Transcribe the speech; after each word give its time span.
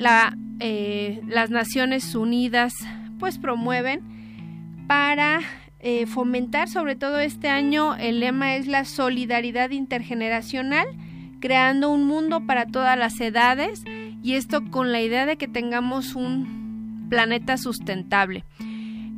la, 0.00 0.36
eh, 0.60 1.20
las 1.28 1.50
Naciones 1.50 2.14
Unidas 2.14 2.72
pues 3.18 3.38
promueven 3.38 4.00
para 4.88 5.40
eh, 5.78 6.06
fomentar 6.06 6.68
sobre 6.68 6.96
todo 6.96 7.20
este 7.20 7.48
año 7.48 7.94
el 7.94 8.20
lema 8.20 8.56
es 8.56 8.66
la 8.66 8.84
solidaridad 8.84 9.70
intergeneracional 9.70 10.88
creando 11.40 11.90
un 11.90 12.04
mundo 12.04 12.46
para 12.46 12.66
todas 12.66 12.98
las 12.98 13.20
edades 13.20 13.84
y 14.22 14.34
esto 14.34 14.70
con 14.70 14.90
la 14.90 15.00
idea 15.00 15.26
de 15.26 15.36
que 15.36 15.48
tengamos 15.48 16.14
un 16.14 17.06
planeta 17.08 17.56
sustentable. 17.56 18.44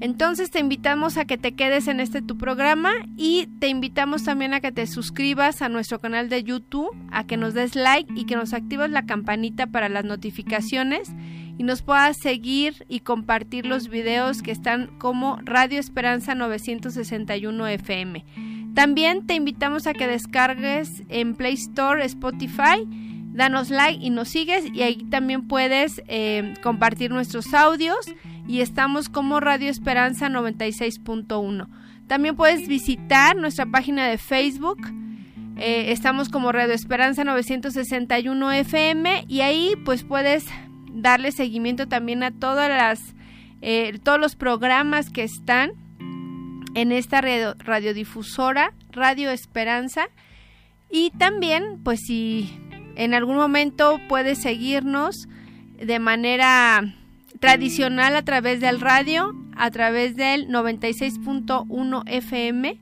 Entonces 0.03 0.51
te 0.51 0.59
invitamos 0.59 1.17
a 1.17 1.27
que 1.27 1.39
te 1.39 1.55
quedes 1.55 1.87
en 1.87 2.01
este 2.01 2.23
tu 2.23 2.37
programa 2.37 2.91
y 3.17 3.47
te 3.61 3.69
invitamos 3.69 4.25
también 4.25 4.53
a 4.53 4.61
que 4.61 4.73
te 4.73 4.89
suscribas 4.89 5.63
a 5.63 5.69
nuestro 5.69 6.01
canal 6.01 6.29
de 6.29 6.43
YouTube, 6.43 6.91
a 7.13 7.25
que 7.25 7.37
nos 7.37 7.55
des 7.55 7.77
like 7.77 8.13
y 8.17 8.25
que 8.25 8.35
nos 8.35 8.53
actives 8.53 8.91
la 8.91 9.07
campanita 9.07 9.69
para 9.69 9.89
las 9.89 10.05
notificaciones 10.05 11.13
y 11.57 11.63
nos 11.63 11.83
puedas 11.83 12.17
seguir 12.17 12.85
y 12.89 12.99
compartir 12.99 13.65
los 13.65 13.87
videos 13.87 14.43
que 14.43 14.51
están 14.51 14.89
como 14.99 15.39
Radio 15.45 15.79
Esperanza 15.79 16.35
961 16.35 17.69
FM. 17.69 18.25
También 18.75 19.25
te 19.25 19.35
invitamos 19.35 19.87
a 19.87 19.95
que 19.95 20.09
descargues 20.09 21.05
en 21.11 21.37
Play 21.37 21.55
Store, 21.55 22.05
Spotify, 22.07 22.89
danos 23.35 23.71
like 23.71 24.05
y 24.05 24.11
nos 24.11 24.31
sigues 24.31 24.65
y 24.75 24.83
ahí 24.83 24.97
también 25.11 25.47
puedes 25.47 26.03
eh, 26.09 26.55
compartir 26.61 27.13
nuestros 27.13 27.55
audios 27.55 27.99
y 28.47 28.61
estamos 28.61 29.09
como 29.09 29.41
Radio 29.41 29.71
Esperanza 29.71 30.29
96.1. 30.29 31.69
También 32.07 32.37
puedes 32.37 32.69
visitar 32.69 33.37
nuestra 33.37 33.67
página 33.67 34.07
de 34.07 34.19
Facebook. 34.19 34.79
Eh, 35.57 35.93
estamos 35.93 36.29
como 36.29 36.51
Radio 36.53 36.75
Esperanza 36.75 37.25
961 37.25 38.53
FM 38.53 39.25
y 39.29 39.41
ahí 39.41 39.75
pues 39.85 40.03
puedes 40.03 40.47
darle 40.93 41.33
seguimiento 41.33 41.89
también 41.89 42.23
a 42.23 42.31
todas 42.31 42.69
las 42.69 43.15
eh, 43.61 43.99
todos 44.03 44.19
los 44.19 44.35
programas 44.35 45.09
que 45.11 45.23
están 45.23 45.73
en 46.75 46.91
esta 46.91 47.21
radio, 47.21 47.55
radiodifusora 47.59 48.73
Radio 48.91 49.31
Esperanza 49.31 50.09
y 50.91 51.11
también 51.13 51.81
pues 51.85 52.01
si 52.01 52.59
en 52.97 53.15
algún 53.15 53.37
momento 53.37 54.01
puedes 54.09 54.39
seguirnos 54.39 55.29
de 55.79 55.99
manera 55.99 56.95
tradicional 57.43 58.15
a 58.15 58.23
través 58.23 58.61
del 58.61 58.81
radio, 58.81 59.35
a 59.57 59.73
través 59.73 60.15
del 60.15 60.47
96.1 60.47 62.05
FM 62.07 62.81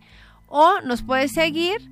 o 0.48 0.74
nos 0.84 1.02
puedes 1.02 1.32
seguir 1.32 1.90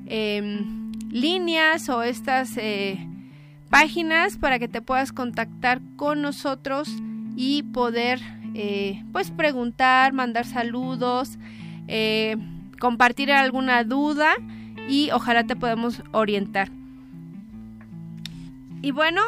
Em, 0.05 0.91
líneas 1.09 1.87
o 1.89 2.01
estas 2.03 2.57
eh, 2.57 2.97
páginas 3.69 4.37
para 4.37 4.59
que 4.59 4.67
te 4.67 4.81
puedas 4.81 5.11
contactar 5.11 5.81
con 5.95 6.21
nosotros 6.21 6.89
y 7.35 7.63
poder 7.63 8.19
eh, 8.55 9.03
pues 9.11 9.31
preguntar, 9.31 10.11
mandar 10.11 10.45
saludos, 10.45 11.37
eh, 11.87 12.35
compartir 12.79 13.31
alguna 13.31 13.83
duda 13.83 14.33
y 14.89 15.11
ojalá 15.11 15.45
te 15.45 15.55
podamos 15.55 16.01
orientar. 16.11 16.69
Y 18.81 18.91
bueno, 18.91 19.21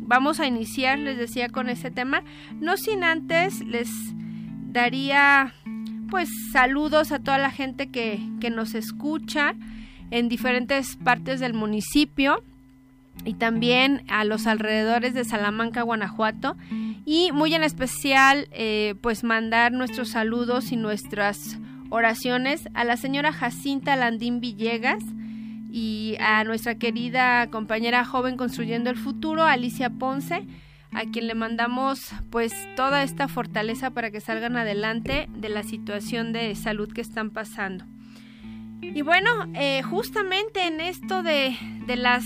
vamos 0.00 0.40
a 0.40 0.46
iniciar, 0.46 0.98
les 0.98 1.16
decía, 1.16 1.48
con 1.48 1.70
este 1.70 1.90
tema. 1.90 2.22
No 2.60 2.76
sin 2.76 3.02
antes 3.02 3.64
les 3.64 3.88
daría 4.70 5.54
pues 6.10 6.28
saludos 6.52 7.12
a 7.12 7.18
toda 7.18 7.38
la 7.38 7.50
gente 7.50 7.88
que, 7.88 8.20
que 8.40 8.50
nos 8.50 8.74
escucha 8.74 9.54
en 10.10 10.28
diferentes 10.28 10.96
partes 10.96 11.40
del 11.40 11.54
municipio 11.54 12.42
y 13.24 13.34
también 13.34 14.02
a 14.08 14.24
los 14.24 14.46
alrededores 14.46 15.14
de 15.14 15.24
Salamanca, 15.24 15.82
Guanajuato. 15.82 16.56
Y 17.04 17.32
muy 17.32 17.54
en 17.54 17.62
especial, 17.62 18.48
eh, 18.52 18.94
pues 19.00 19.24
mandar 19.24 19.72
nuestros 19.72 20.10
saludos 20.10 20.72
y 20.72 20.76
nuestras 20.76 21.58
oraciones 21.90 22.68
a 22.74 22.84
la 22.84 22.96
señora 22.96 23.32
Jacinta 23.32 23.96
Landín 23.96 24.40
Villegas 24.40 25.02
y 25.70 26.16
a 26.20 26.44
nuestra 26.44 26.76
querida 26.76 27.48
compañera 27.48 28.04
joven 28.04 28.36
construyendo 28.36 28.90
el 28.90 28.96
futuro, 28.96 29.44
Alicia 29.44 29.90
Ponce, 29.90 30.46
a 30.92 31.04
quien 31.04 31.26
le 31.26 31.34
mandamos 31.34 32.12
pues 32.30 32.52
toda 32.76 33.02
esta 33.02 33.28
fortaleza 33.28 33.90
para 33.90 34.10
que 34.10 34.20
salgan 34.20 34.56
adelante 34.56 35.28
de 35.34 35.48
la 35.48 35.62
situación 35.62 36.32
de 36.32 36.54
salud 36.54 36.92
que 36.92 37.00
están 37.00 37.30
pasando. 37.30 37.84
Y 38.80 39.02
bueno, 39.02 39.30
eh, 39.54 39.82
justamente 39.82 40.66
en 40.66 40.80
esto 40.80 41.22
de, 41.22 41.56
las 41.86 42.24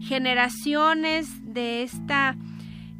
generaciones, 0.00 1.28
de 1.42 1.82
esta, 1.82 2.36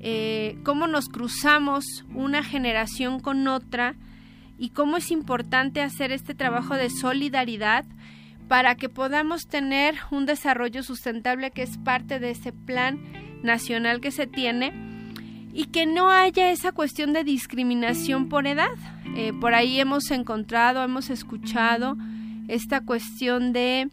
eh, 0.00 0.59
cómo 0.65 0.87
nos 0.87 1.09
cruzamos 1.09 2.05
una 2.15 2.43
generación 2.43 3.21
con 3.21 3.47
otra 3.49 3.94
y 4.59 4.71
cómo 4.71 4.97
es 4.97 5.11
importante 5.11 5.83
hacer 5.83 6.11
este 6.11 6.34
trabajo 6.34 6.75
de 6.75 6.88
solidaridad 6.88 7.84
para 8.49 8.77
que 8.77 8.88
podamos 8.88 9.47
tener 9.47 9.97
un 10.11 10.25
desarrollo 10.25 10.83
sustentable 10.83 11.50
que 11.50 11.62
es 11.62 11.78
parte 11.78 12.19
de 12.19 12.31
ese 12.31 12.53
plan 12.53 12.99
nacional 13.43 14.00
que 14.00 14.11
se 14.11 14.27
tiene 14.27 14.96
y 15.56 15.65
que 15.65 15.87
no 15.87 16.11
haya 16.11 16.50
esa 16.50 16.71
cuestión 16.72 17.15
de 17.15 17.25
discriminación 17.25 18.28
por 18.28 18.47
edad. 18.47 18.77
Eh, 19.17 19.33
por 19.41 19.55
ahí 19.55 19.81
hemos 19.81 20.11
encontrado, 20.11 20.84
hemos 20.84 21.09
escuchado 21.09 21.97
esta 22.47 22.83
cuestión 22.83 23.55
de 23.55 23.89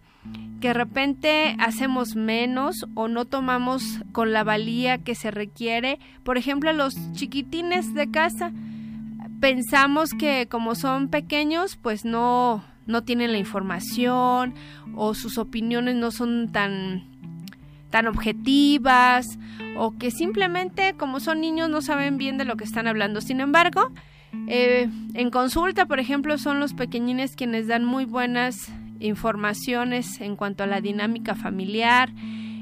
que 0.59 0.68
de 0.68 0.74
repente 0.74 1.56
hacemos 1.59 2.18
menos 2.18 2.85
o 2.96 3.07
no 3.07 3.24
tomamos 3.24 4.01
con 4.12 4.34
la 4.34 4.44
valía 4.44 4.97
que 4.97 5.16
se 5.16 5.31
requiere. 5.31 6.00
Por 6.25 6.38
ejemplo, 6.38 6.74
los 6.74 6.96
chiquitines 7.13 7.94
de 7.94 8.12
casa, 8.12 8.51
pensamos 9.40 10.09
que 10.12 10.50
como 10.50 10.75
son 10.75 11.07
pequeños, 11.07 11.78
pues 11.78 12.03
no, 12.03 12.62
no 12.88 13.03
tienen 13.06 13.31
la 13.31 13.38
información 13.38 14.53
o 14.95 15.13
sus 15.13 15.38
opiniones 15.38 15.95
no 15.95 16.12
son 16.12 16.51
tan, 16.51 17.12
tan 17.94 18.08
objetivas 18.08 19.38
o 19.78 19.96
que 20.00 20.09
simplemente 20.09 20.96
como 20.98 21.20
son 21.20 21.42
niños 21.42 21.70
no 21.70 21.84
saben 21.84 22.18
bien 22.18 22.40
de 22.40 22.44
lo 22.44 22.58
que 22.58 22.64
están 22.64 22.88
hablando. 22.88 23.22
Sin 23.22 23.40
embargo, 23.40 23.92
eh, 24.48 24.90
en 25.14 25.30
consulta, 25.30 25.86
por 25.86 26.00
ejemplo, 26.00 26.40
son 26.40 26.59
los 26.59 26.74
pequeñines 26.74 27.36
quienes 27.36 27.68
dan 27.68 27.86
muy 27.86 28.06
buenas 28.06 28.56
informaciones 29.00 30.20
en 30.22 30.36
cuanto 30.36 30.64
a 30.64 30.68
la 30.68 30.81
dinámica 30.81 31.36
familiar. 31.36 32.09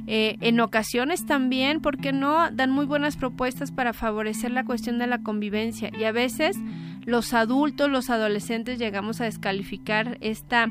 Eh, 0.06 0.36
en 0.42 0.60
ocasiones 0.60 1.26
también, 1.26 1.80
porque 1.80 2.12
no, 2.12 2.52
dan 2.52 2.70
muy 2.70 2.86
buenas 2.86 3.16
propuestas 3.16 3.72
para 3.72 3.94
favorecer 3.94 4.52
la 4.52 4.66
cuestión 4.66 5.00
de 5.00 5.08
la 5.08 5.20
convivencia. 5.20 5.92
Y 5.98 6.04
a 6.04 6.12
veces 6.12 6.58
los 7.06 7.34
adultos, 7.34 7.90
los 7.90 8.10
adolescentes 8.10 8.80
llegamos 8.80 9.22
a 9.22 9.26
descalificar 9.26 10.18
esta 10.20 10.68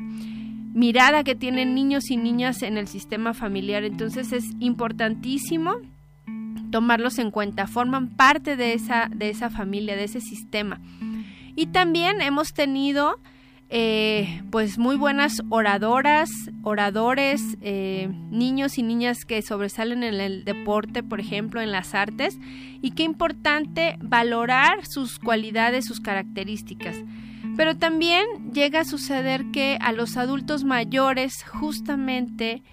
mirada 0.73 1.23
que 1.23 1.35
tienen 1.35 1.75
niños 1.75 2.09
y 2.09 2.17
niñas 2.17 2.61
en 2.61 2.77
el 2.77 2.87
sistema 2.87 3.33
familiar. 3.33 3.83
Entonces 3.83 4.31
es 4.31 4.45
importantísimo 4.59 5.75
tomarlos 6.71 7.19
en 7.19 7.31
cuenta, 7.31 7.67
forman 7.67 8.09
parte 8.09 8.55
de 8.55 8.73
esa, 8.73 9.09
de 9.13 9.29
esa 9.29 9.49
familia, 9.49 9.95
de 9.95 10.05
ese 10.05 10.21
sistema. 10.21 10.79
Y 11.55 11.67
también 11.67 12.21
hemos 12.21 12.53
tenido 12.53 13.19
eh, 13.73 14.41
pues 14.51 14.77
muy 14.77 14.97
buenas 14.97 15.41
oradoras, 15.49 16.29
oradores, 16.63 17.41
eh, 17.61 18.09
niños 18.29 18.77
y 18.77 18.83
niñas 18.83 19.23
que 19.23 19.41
sobresalen 19.41 20.03
en 20.03 20.15
el 20.15 20.43
deporte, 20.43 21.03
por 21.03 21.19
ejemplo, 21.21 21.61
en 21.61 21.71
las 21.71 21.93
artes, 21.93 22.37
y 22.81 22.91
qué 22.91 23.03
importante 23.03 23.95
valorar 24.01 24.85
sus 24.85 25.19
cualidades, 25.19 25.85
sus 25.85 26.01
características. 26.01 26.97
Pero 27.57 27.75
también 27.77 28.25
llega 28.53 28.81
a 28.81 28.85
suceder 28.85 29.45
que 29.51 29.77
a 29.81 29.91
los 29.91 30.17
adultos 30.17 30.63
mayores 30.63 31.43
justamente 31.43 32.63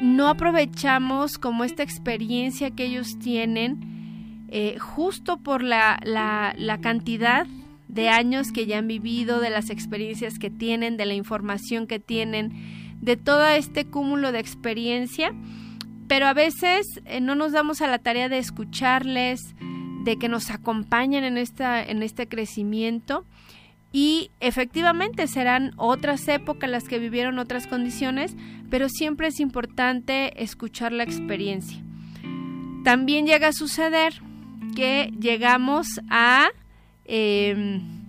no 0.00 0.28
aprovechamos 0.28 1.38
como 1.38 1.64
esta 1.64 1.82
experiencia 1.82 2.70
que 2.70 2.84
ellos 2.84 3.18
tienen 3.18 4.46
eh, 4.48 4.78
justo 4.78 5.38
por 5.38 5.62
la, 5.62 5.98
la, 6.04 6.78
cantidad 6.80 7.46
de 7.88 8.08
años 8.08 8.52
que 8.52 8.66
ya 8.66 8.78
han 8.78 8.86
vivido, 8.86 9.40
de 9.40 9.50
las 9.50 9.70
experiencias 9.70 10.38
que 10.38 10.50
tienen, 10.50 10.96
de 10.96 11.06
la 11.06 11.14
información 11.14 11.86
que 11.86 11.98
tienen, 11.98 12.52
de 13.00 13.16
todo 13.16 13.46
este 13.48 13.86
cúmulo 13.86 14.30
de 14.30 14.38
experiencia, 14.38 15.34
pero 16.06 16.26
a 16.26 16.34
veces 16.34 16.86
eh, 17.06 17.20
no 17.20 17.34
nos 17.34 17.52
damos 17.52 17.80
a 17.80 17.88
la 17.88 17.98
tarea 17.98 18.28
de 18.28 18.38
escucharles, 18.38 19.40
de 20.04 20.16
que 20.16 20.28
nos 20.28 20.50
acompañen 20.50 21.24
en, 21.24 21.36
esta, 21.36 21.82
en 21.82 22.04
este 22.04 22.28
crecimiento 22.28 23.24
y 23.96 24.30
efectivamente 24.40 25.26
serán 25.26 25.72
otras 25.78 26.28
épocas 26.28 26.68
las 26.68 26.84
que 26.84 26.98
vivieron 26.98 27.38
otras 27.38 27.66
condiciones, 27.66 28.36
pero 28.68 28.90
siempre 28.90 29.28
es 29.28 29.40
importante 29.40 30.42
escuchar 30.42 30.92
la 30.92 31.02
experiencia. 31.02 31.82
También 32.84 33.26
llega 33.26 33.48
a 33.48 33.52
suceder 33.54 34.20
que 34.74 35.10
llegamos 35.18 35.86
a 36.10 36.48
em, 37.06 38.04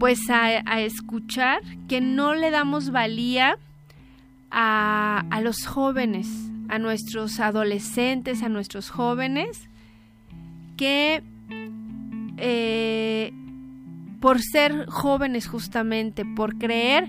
pues 0.00 0.28
a, 0.28 0.80
escuchar 0.80 1.60
que 1.86 2.00
no 2.00 2.34
le 2.34 2.50
damos 2.50 2.90
valía 2.90 3.58
a, 4.50 5.40
los 5.40 5.66
jóvenes, 5.66 6.26
a 6.68 6.80
nuestros 6.80 7.38
adolescentes, 7.38 8.42
a 8.42 8.48
nuestros 8.48 8.90
jóvenes, 8.90 9.68
que 10.76 11.22
eh, 12.38 13.32
por 14.26 14.42
ser 14.42 14.86
jóvenes 14.86 15.46
justamente, 15.46 16.24
por 16.24 16.58
creer 16.58 17.08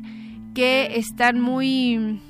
que 0.53 0.99
están 0.99 1.41
muy 1.41 2.21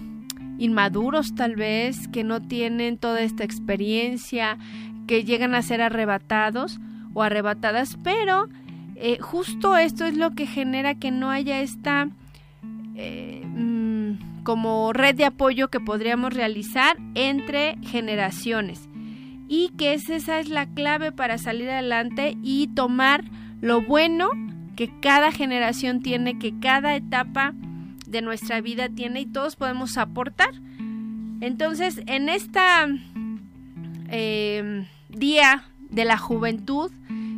inmaduros 0.59 1.35
tal 1.35 1.57
vez, 1.57 2.07
que 2.07 2.23
no 2.23 2.41
tienen 2.41 2.97
toda 2.97 3.19
esta 3.19 3.43
experiencia, 3.43 4.57
que 5.05 5.25
llegan 5.25 5.55
a 5.55 5.61
ser 5.61 5.81
arrebatados 5.81 6.79
o 7.13 7.21
arrebatadas, 7.21 7.97
pero 8.01 8.47
eh, 8.95 9.17
justo 9.19 9.75
esto 9.75 10.05
es 10.05 10.15
lo 10.15 10.31
que 10.31 10.47
genera 10.47 10.95
que 10.95 11.11
no 11.11 11.31
haya 11.31 11.59
esta 11.59 12.07
eh, 12.95 13.43
mm, 13.45 14.43
como 14.45 14.93
red 14.93 15.15
de 15.15 15.25
apoyo 15.25 15.67
que 15.67 15.81
podríamos 15.81 16.33
realizar 16.33 16.95
entre 17.13 17.75
generaciones. 17.81 18.87
Y 19.49 19.67
que 19.77 19.95
esa 19.95 20.39
es 20.39 20.47
la 20.47 20.65
clave 20.65 21.11
para 21.11 21.37
salir 21.37 21.69
adelante 21.69 22.37
y 22.41 22.67
tomar 22.67 23.25
lo 23.59 23.81
bueno 23.81 24.29
que 24.77 24.89
cada 25.01 25.31
generación 25.33 26.01
tiene, 26.01 26.39
que 26.39 26.57
cada 26.59 26.95
etapa 26.95 27.53
de 28.05 28.21
nuestra 28.21 28.61
vida 28.61 28.87
tiene 28.87 29.21
y 29.21 29.25
todos 29.25 29.57
podemos 29.57 29.97
aportar. 29.97 30.51
Entonces, 31.41 32.01
en 32.05 32.29
esta 32.29 32.87
eh, 34.09 34.87
día 35.09 35.65
de 35.89 36.05
la 36.05 36.17
juventud 36.17 36.91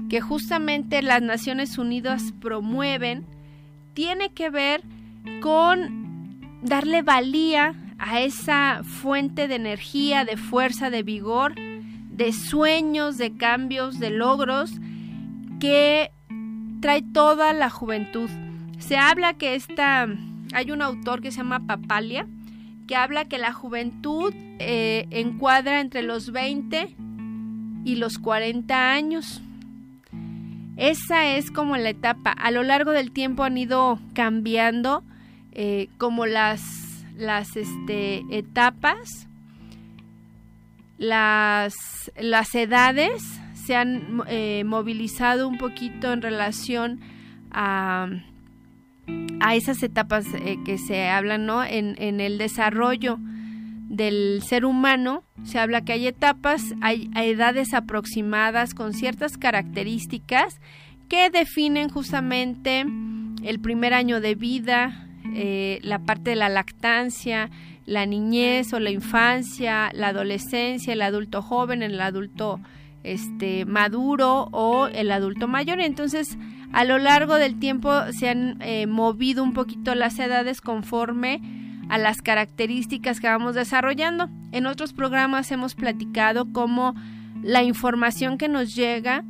que 0.09 0.21
justamente 0.21 1.01
las 1.01 1.21
Naciones 1.21 1.77
Unidas 1.77 2.33
promueven, 2.41 3.25
tiene 3.93 4.31
que 4.33 4.49
ver 4.49 4.81
con 5.41 6.39
darle 6.61 7.03
valía 7.03 7.75
a 7.99 8.19
esa 8.21 8.81
fuente 8.83 9.47
de 9.47 9.55
energía, 9.55 10.25
de 10.25 10.35
fuerza, 10.35 10.89
de 10.89 11.03
vigor, 11.03 11.55
de 11.55 12.33
sueños, 12.33 13.17
de 13.17 13.37
cambios, 13.37 13.99
de 13.99 14.09
logros 14.09 14.73
que 15.59 16.11
trae 16.79 17.01
toda 17.01 17.53
la 17.53 17.69
juventud. 17.69 18.29
Se 18.79 18.97
habla 18.97 19.33
que 19.33 19.55
esta, 19.55 20.07
hay 20.53 20.71
un 20.71 20.81
autor 20.81 21.21
que 21.21 21.31
se 21.31 21.37
llama 21.37 21.65
Papalia, 21.67 22.27
que 22.87 22.95
habla 22.95 23.25
que 23.25 23.37
la 23.37 23.53
juventud 23.53 24.33
eh, 24.59 25.05
encuadra 25.11 25.79
entre 25.81 26.01
los 26.01 26.31
20 26.31 26.95
y 27.85 27.95
los 27.95 28.17
40 28.17 28.91
años. 28.91 29.41
Esa 30.77 31.27
es 31.27 31.51
como 31.51 31.75
la 31.77 31.89
etapa. 31.89 32.31
A 32.31 32.51
lo 32.51 32.63
largo 32.63 32.91
del 32.91 33.11
tiempo 33.11 33.43
han 33.43 33.57
ido 33.57 33.99
cambiando 34.13 35.03
eh, 35.51 35.89
como 35.97 36.25
las, 36.25 37.05
las 37.17 37.57
este, 37.57 38.23
etapas, 38.31 39.27
las, 40.97 41.75
las 42.17 42.55
edades 42.55 43.21
se 43.69 43.75
han 43.75 44.23
eh, 44.25 44.63
movilizado 44.65 45.47
un 45.47 45.59
poquito 45.59 46.11
en 46.11 46.23
relación 46.23 47.01
a, 47.51 48.07
a 49.41 49.55
esas 49.55 49.83
etapas 49.83 50.25
eh, 50.33 50.57
que 50.65 50.79
se 50.79 51.07
hablan 51.07 51.45
¿no? 51.45 51.63
en, 51.63 51.93
en, 51.99 52.19
el 52.19 52.39
desarrollo 52.39 53.19
del 53.87 54.41
ser 54.41 54.65
humano. 54.65 55.23
Se 55.43 55.59
habla 55.59 55.81
que 55.81 55.93
hay 55.93 56.07
etapas, 56.07 56.63
hay, 56.81 57.11
edades 57.13 57.75
aproximadas 57.75 58.73
con 58.73 58.93
ciertas 58.93 59.37
características 59.37 60.59
que 61.07 61.29
definen 61.29 61.89
justamente 61.89 62.87
el 63.43 63.59
primer 63.59 63.93
año 63.93 64.19
de 64.19 64.33
vida, 64.33 65.07
eh, 65.35 65.77
la 65.83 65.99
parte 65.99 66.31
de 66.31 66.37
la 66.37 66.49
lactancia, 66.49 67.51
la 67.85 68.07
niñez 68.07 68.73
o 68.73 68.79
la 68.79 68.89
infancia, 68.89 69.91
la 69.93 70.07
adolescencia, 70.07 70.93
el 70.93 71.03
adulto 71.03 71.43
joven, 71.43 71.83
el 71.83 72.01
adulto 72.01 72.59
este, 73.03 73.65
maduro 73.65 74.49
o 74.51 74.87
el 74.87 75.11
adulto 75.11 75.47
mayor. 75.47 75.79
Entonces, 75.79 76.37
a 76.71 76.83
lo 76.83 76.97
largo 76.97 77.35
del 77.35 77.57
tiempo 77.59 77.91
se 78.11 78.29
han 78.29 78.61
eh, 78.61 78.87
movido 78.87 79.43
un 79.43 79.53
poquito 79.53 79.95
las 79.95 80.19
edades 80.19 80.61
conforme 80.61 81.41
a 81.89 81.97
las 81.97 82.21
características 82.21 83.19
que 83.19 83.27
vamos 83.27 83.55
desarrollando. 83.55 84.29
En 84.51 84.67
otros 84.67 84.93
programas 84.93 85.51
hemos 85.51 85.73
platicado 85.75 86.51
cómo 86.53 86.93
la 87.41 87.63
información 87.63 88.37
que 88.37 88.47
nos 88.47 88.75
llega 88.75 89.23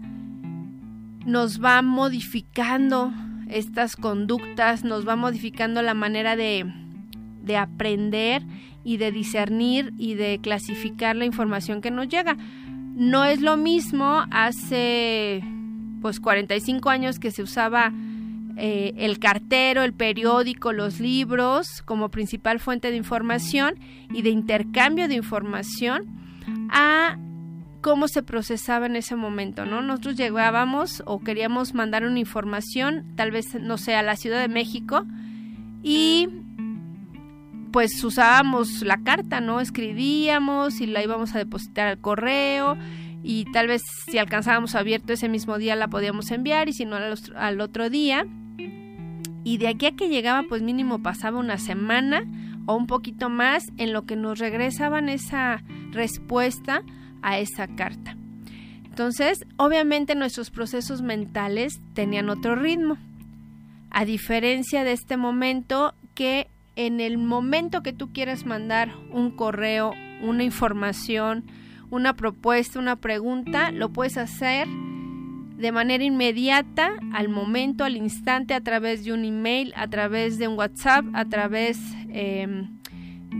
nos 1.25 1.63
va 1.63 1.81
modificando 1.81 3.13
estas 3.47 3.95
conductas, 3.95 4.83
nos 4.83 5.07
va 5.07 5.15
modificando 5.15 5.81
la 5.81 5.93
manera 5.93 6.35
de, 6.35 6.65
de 7.41 7.57
aprender 7.57 8.43
y 8.83 8.97
de 8.97 9.11
discernir 9.11 9.93
y 9.97 10.15
de 10.15 10.39
clasificar 10.41 11.15
la 11.15 11.25
información 11.25 11.81
que 11.81 11.91
nos 11.91 12.07
llega. 12.09 12.37
No 12.99 13.23
es 13.23 13.39
lo 13.39 13.55
mismo 13.55 14.25
hace 14.29 15.41
pues 16.01 16.19
45 16.19 16.89
años 16.89 17.17
que 17.17 17.31
se 17.31 17.41
usaba 17.41 17.93
eh, 18.57 18.93
el 18.97 19.19
cartero, 19.19 19.83
el 19.83 19.93
periódico, 19.93 20.73
los 20.73 20.99
libros 20.99 21.81
como 21.83 22.09
principal 22.09 22.59
fuente 22.59 22.91
de 22.91 22.97
información 22.97 23.75
y 24.13 24.21
de 24.21 24.31
intercambio 24.31 25.07
de 25.07 25.15
información 25.15 26.07
a 26.69 27.17
cómo 27.79 28.09
se 28.09 28.21
procesaba 28.21 28.87
en 28.87 28.97
ese 28.97 29.15
momento, 29.15 29.65
¿no? 29.65 29.81
Nosotros 29.81 30.17
llegábamos 30.17 31.01
o 31.05 31.21
queríamos 31.21 31.73
mandar 31.73 32.03
una 32.03 32.19
información, 32.19 33.13
tal 33.15 33.31
vez, 33.31 33.55
no 33.61 33.77
sé, 33.77 33.95
a 33.95 34.03
la 34.03 34.17
Ciudad 34.17 34.41
de 34.41 34.49
México 34.49 35.05
y 35.81 36.27
pues 37.71 38.03
usábamos 38.03 38.81
la 38.81 38.97
carta, 39.03 39.41
¿no? 39.41 39.59
Escribíamos 39.59 40.81
y 40.81 40.87
la 40.87 41.03
íbamos 41.03 41.35
a 41.35 41.39
depositar 41.39 41.87
al 41.87 41.99
correo 41.99 42.77
y 43.23 43.45
tal 43.51 43.67
vez 43.67 43.81
si 44.09 44.17
alcanzábamos 44.17 44.75
abierto 44.75 45.13
ese 45.13 45.29
mismo 45.29 45.57
día 45.57 45.75
la 45.75 45.87
podíamos 45.87 46.31
enviar 46.31 46.69
y 46.69 46.73
si 46.73 46.85
no 46.85 46.97
al, 47.35 47.61
otro 47.61 47.89
día. 47.89 48.25
Y 49.43 49.57
de 49.57 49.67
aquí 49.67 49.85
a 49.85 49.95
que 49.95 50.09
llegaba 50.09 50.43
pues 50.47 50.61
mínimo 50.61 51.01
pasaba 51.01 51.39
una 51.39 51.57
semana 51.57 52.23
o 52.65 52.75
un 52.75 52.87
poquito 52.87 53.29
más 53.29 53.63
en 53.77 53.93
lo 53.93 54.05
que 54.05 54.15
nos 54.15 54.39
regresaban 54.39 55.09
esa 55.09 55.63
respuesta 55.91 56.83
a 57.21 57.39
esa 57.39 57.67
carta. 57.67 58.15
Entonces, 58.85 59.45
obviamente 59.57 60.13
nuestros 60.15 60.51
procesos 60.51 61.01
mentales 61.01 61.79
tenían 61.93 62.29
otro 62.29 62.55
ritmo. 62.55 62.97
A 63.91 64.05
diferencia 64.05 64.83
de 64.83 64.91
este 64.91 65.17
momento 65.17 65.95
que 66.13 66.49
en 66.75 66.99
el 66.99 67.17
momento 67.17 67.83
que 67.83 67.93
tú 67.93 68.11
quieres 68.11 68.45
mandar 68.45 68.91
un 69.11 69.31
correo, 69.31 69.93
una 70.21 70.43
información, 70.43 71.45
una 71.89 72.15
propuesta, 72.15 72.79
una 72.79 72.95
pregunta, 72.95 73.71
lo 73.71 73.89
puedes 73.89 74.17
hacer 74.17 74.67
de 75.59 75.73
manera 75.73 76.03
inmediata, 76.05 76.91
al 77.11 77.27
momento, 77.27 77.83
al 77.83 77.97
instante, 77.97 78.53
a 78.53 78.61
través 78.61 79.03
de 79.03 79.11
un 79.11 79.25
email, 79.25 79.73
a 79.75 79.87
través 79.89 80.37
de 80.37 80.47
un 80.47 80.57
WhatsApp, 80.57 81.03
a 81.13 81.25
través 81.25 81.77
em, 82.09 82.69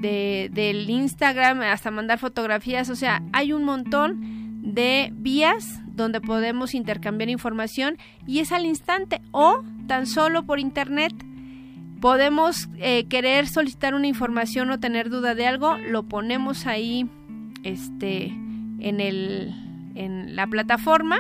de, 0.02 0.50
del 0.52 0.90
Instagram, 0.90 1.62
hasta 1.62 1.92
mandar 1.92 2.20
fotografías. 2.20 2.90
O 2.90 2.96
sea, 2.98 3.24
hay 3.32 3.54
un 3.54 3.64
montón 3.64 4.20
de 4.62 5.14
vías 5.14 5.80
donde 5.86 6.20
podemos 6.20 6.76
intercambiar 6.76 7.30
información 7.30 7.98
y 8.28 8.40
es 8.40 8.52
al 8.52 8.66
instante 8.66 9.22
o 9.32 9.64
tan 9.88 10.06
solo 10.06 10.44
por 10.44 10.60
internet 10.60 11.14
podemos 12.02 12.70
eh, 12.78 13.06
querer 13.08 13.48
solicitar 13.48 13.94
una 13.94 14.08
información 14.08 14.72
o 14.72 14.80
tener 14.80 15.10
duda 15.10 15.36
de 15.36 15.48
algo, 15.48 15.78
lo 15.78 16.04
ponemos 16.04 16.66
ahí 16.66 17.10
este, 17.64 18.28
en, 18.80 19.00
el, 19.02 19.54
en 19.96 20.36
la 20.36 20.48
plataforma 20.48 21.18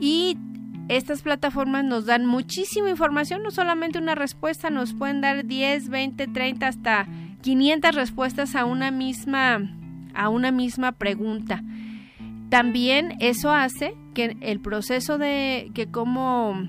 y 0.00 0.38
estas 0.88 1.22
plataformas 1.22 1.84
nos 1.84 2.06
dan 2.06 2.26
muchísima 2.26 2.90
información, 2.90 3.42
no 3.42 3.50
solamente 3.50 3.98
una 3.98 4.14
respuesta, 4.14 4.70
nos 4.70 4.94
pueden 4.94 5.20
dar 5.20 5.46
10, 5.46 5.88
20, 5.88 6.26
30, 6.26 6.66
hasta 6.66 7.06
500 7.42 7.94
respuestas 7.94 8.56
a 8.56 8.64
una 8.64 8.90
misma, 8.90 9.60
a 10.14 10.28
una 10.28 10.50
misma 10.50 10.92
pregunta. 10.92 11.62
También 12.48 13.14
eso 13.20 13.52
hace 13.52 13.94
que 14.14 14.36
el 14.40 14.60
proceso 14.60 15.18
de 15.18 15.70
que 15.74 15.86
como 15.86 16.68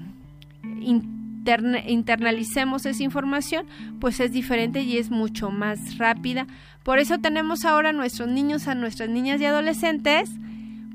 internalicemos 1.88 2.86
esa 2.86 3.04
información, 3.04 3.66
pues 4.00 4.20
es 4.20 4.32
diferente 4.32 4.82
y 4.82 4.98
es 4.98 5.12
mucho 5.12 5.50
más 5.50 5.98
rápida. 5.98 6.48
Por 6.84 7.00
eso 7.00 7.20
tenemos 7.20 7.66
ahora 7.66 7.90
a 7.90 7.94
nuestros 7.94 8.30
niños, 8.30 8.68
a 8.68 8.76
nuestras 8.76 9.10
niñas 9.10 9.40
y 9.42 9.46
adolescentes, 9.46 10.30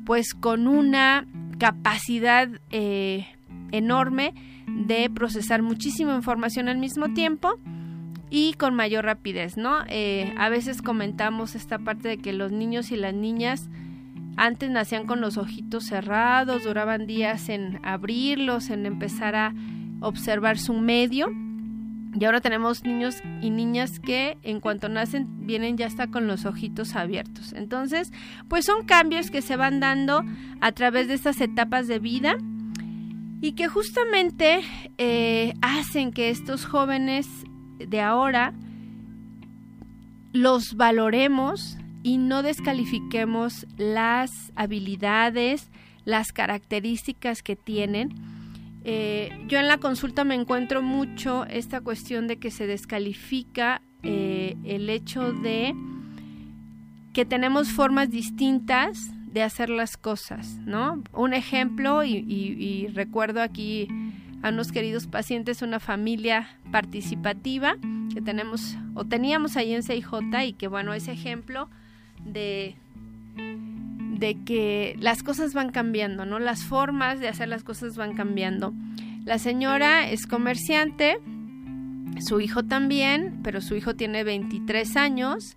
pues 0.05 0.35
con 0.35 0.67
una 0.67 1.27
capacidad 1.59 2.49
eh, 2.71 3.27
enorme 3.73 4.35
de 4.67 5.11
procesar 5.11 5.63
muchísima 5.63 6.15
información 6.15 6.69
al 6.69 6.79
mismo 6.79 7.13
tiempo 7.15 7.59
y 8.31 8.53
con 8.55 8.75
mayor 8.75 9.05
rapidez, 9.05 9.57
¿no? 9.57 9.85
Eh, 9.89 10.35
a 10.37 10.49
veces 10.49 10.83
comentamos 10.83 11.55
esta 11.55 11.79
parte 11.79 12.09
de 12.09 12.19
que 12.19 12.33
los 12.33 12.53
niños 12.53 12.91
y 12.91 12.97
las 12.97 13.15
niñas 13.15 13.69
antes 14.37 14.71
nacían 14.71 15.07
con 15.07 15.21
los 15.21 15.37
ojitos 15.37 15.87
cerrados, 15.87 16.63
duraban 16.65 17.07
días 17.07 17.49
en 17.49 17.81
abrirlos, 17.83 18.71
en 18.71 18.87
empezar 18.87 19.35
a 19.35 19.55
observar 20.01 20.59
su 20.59 20.75
medio. 20.75 21.31
Y 22.19 22.25
ahora 22.25 22.41
tenemos 22.41 22.85
niños 22.85 23.17
y 23.43 23.51
niñas 23.51 24.01
que 24.01 24.39
en 24.43 24.61
cuanto 24.61 24.89
nacen 24.89 25.47
vienen 25.47 25.77
ya 25.77 25.87
hasta 25.87 26.09
con 26.09 26.27
los 26.27 26.47
ojitos 26.47 26.97
abiertos. 26.97 27.53
Entonces, 27.53 28.13
pues 28.49 28.65
son 28.65 28.85
cambios 28.87 29.31
que 29.31 29.43
se 29.43 29.57
van 29.57 29.79
dando 29.79 30.25
a 30.61 30.73
través 30.73 31.09
de 31.09 31.15
estas 31.15 31.41
etapas 31.41 31.87
de 31.87 31.99
vida 31.99 32.39
y 33.41 33.53
que 33.53 33.69
justamente 33.69 34.61
eh, 34.97 35.55
hacen 35.61 36.13
que 36.13 36.31
estos 36.31 36.65
jóvenes 36.65 37.27
de 37.79 38.01
ahora 38.01 38.53
los 40.33 40.75
valoremos 40.75 41.79
y 42.03 42.19
no 42.19 42.43
descalifiquemos 42.43 43.67
las 43.77 44.31
habilidades, 44.57 45.71
las 46.05 46.33
características 46.33 47.43
que 47.43 47.57
tienen. 47.57 48.15
Eh, 48.85 49.31
yo 49.49 49.59
en 49.59 49.69
la 49.69 49.79
consulta 49.79 50.25
me 50.25 50.35
encuentro 50.35 50.83
mucho 50.83 51.45
esta 51.47 51.81
cuestión 51.81 52.27
de 52.27 52.39
que 52.39 52.51
se 52.51 52.67
descalifica 52.67 53.83
eh, 54.03 54.57
el 54.65 54.89
hecho 54.89 55.33
de 55.33 55.75
que 57.13 57.25
tenemos 57.25 57.71
formas 57.71 58.11
distintas 58.11 59.11
de 59.33 59.43
hacer 59.43 59.69
las 59.69 59.97
cosas, 59.97 60.59
¿no? 60.65 61.03
Un 61.13 61.35
ejemplo, 61.35 62.05
y 62.05 62.89
recuerdo 62.95 63.43
aquí 63.43 63.89
a 64.43 64.51
unos 64.51 64.73
queridos 64.73 65.07
pacientes, 65.07 65.63
una 65.63 65.81
familia 65.81 66.49
participativa 66.71 67.77
que 68.13 68.21
tenemos 68.21 68.77
o 68.95 69.05
teníamos 69.05 69.57
ahí 69.57 69.75
en 69.75 69.83
CIJ 69.83 70.13
y 70.47 70.53
que 70.53 70.69
bueno, 70.69 70.95
ese 70.95 71.13
ejemplo 71.13 71.69
de 72.25 72.77
de 74.19 74.37
que 74.45 74.97
las 74.99 75.23
cosas 75.23 75.55
van 75.55 75.71
cambiando, 75.71 76.27
¿no? 76.27 76.39
Las 76.39 76.65
formas 76.65 77.21
de 77.21 77.29
hacer 77.29 77.49
las 77.49 77.63
cosas 77.63 77.97
van 77.97 78.15
cambiando. 78.15 78.75
La 79.25 79.39
señora 79.39 80.09
es 80.09 80.27
comerciante, 80.27 81.19
su 82.21 82.41
hijo 82.41 82.65
también, 82.65 83.41
pero 83.43 83.61
su 83.61 83.77
hijo 83.77 83.95
tiene 83.95 84.25
23 84.25 84.97
años 84.97 85.57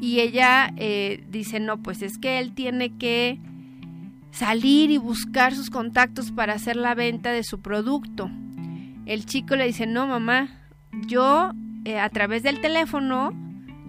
y 0.00 0.20
ella 0.20 0.72
eh, 0.76 1.24
dice, 1.28 1.58
no, 1.58 1.82
pues 1.82 2.02
es 2.02 2.18
que 2.18 2.38
él 2.38 2.54
tiene 2.54 2.96
que 2.96 3.40
salir 4.30 4.90
y 4.90 4.98
buscar 4.98 5.54
sus 5.54 5.70
contactos 5.70 6.30
para 6.30 6.52
hacer 6.52 6.76
la 6.76 6.94
venta 6.94 7.32
de 7.32 7.42
su 7.42 7.60
producto. 7.60 8.30
El 9.06 9.24
chico 9.24 9.56
le 9.56 9.66
dice, 9.66 9.86
no 9.86 10.06
mamá, 10.06 10.48
yo 11.06 11.52
eh, 11.84 11.98
a 11.98 12.08
través 12.10 12.42
del 12.42 12.60
teléfono, 12.60 13.32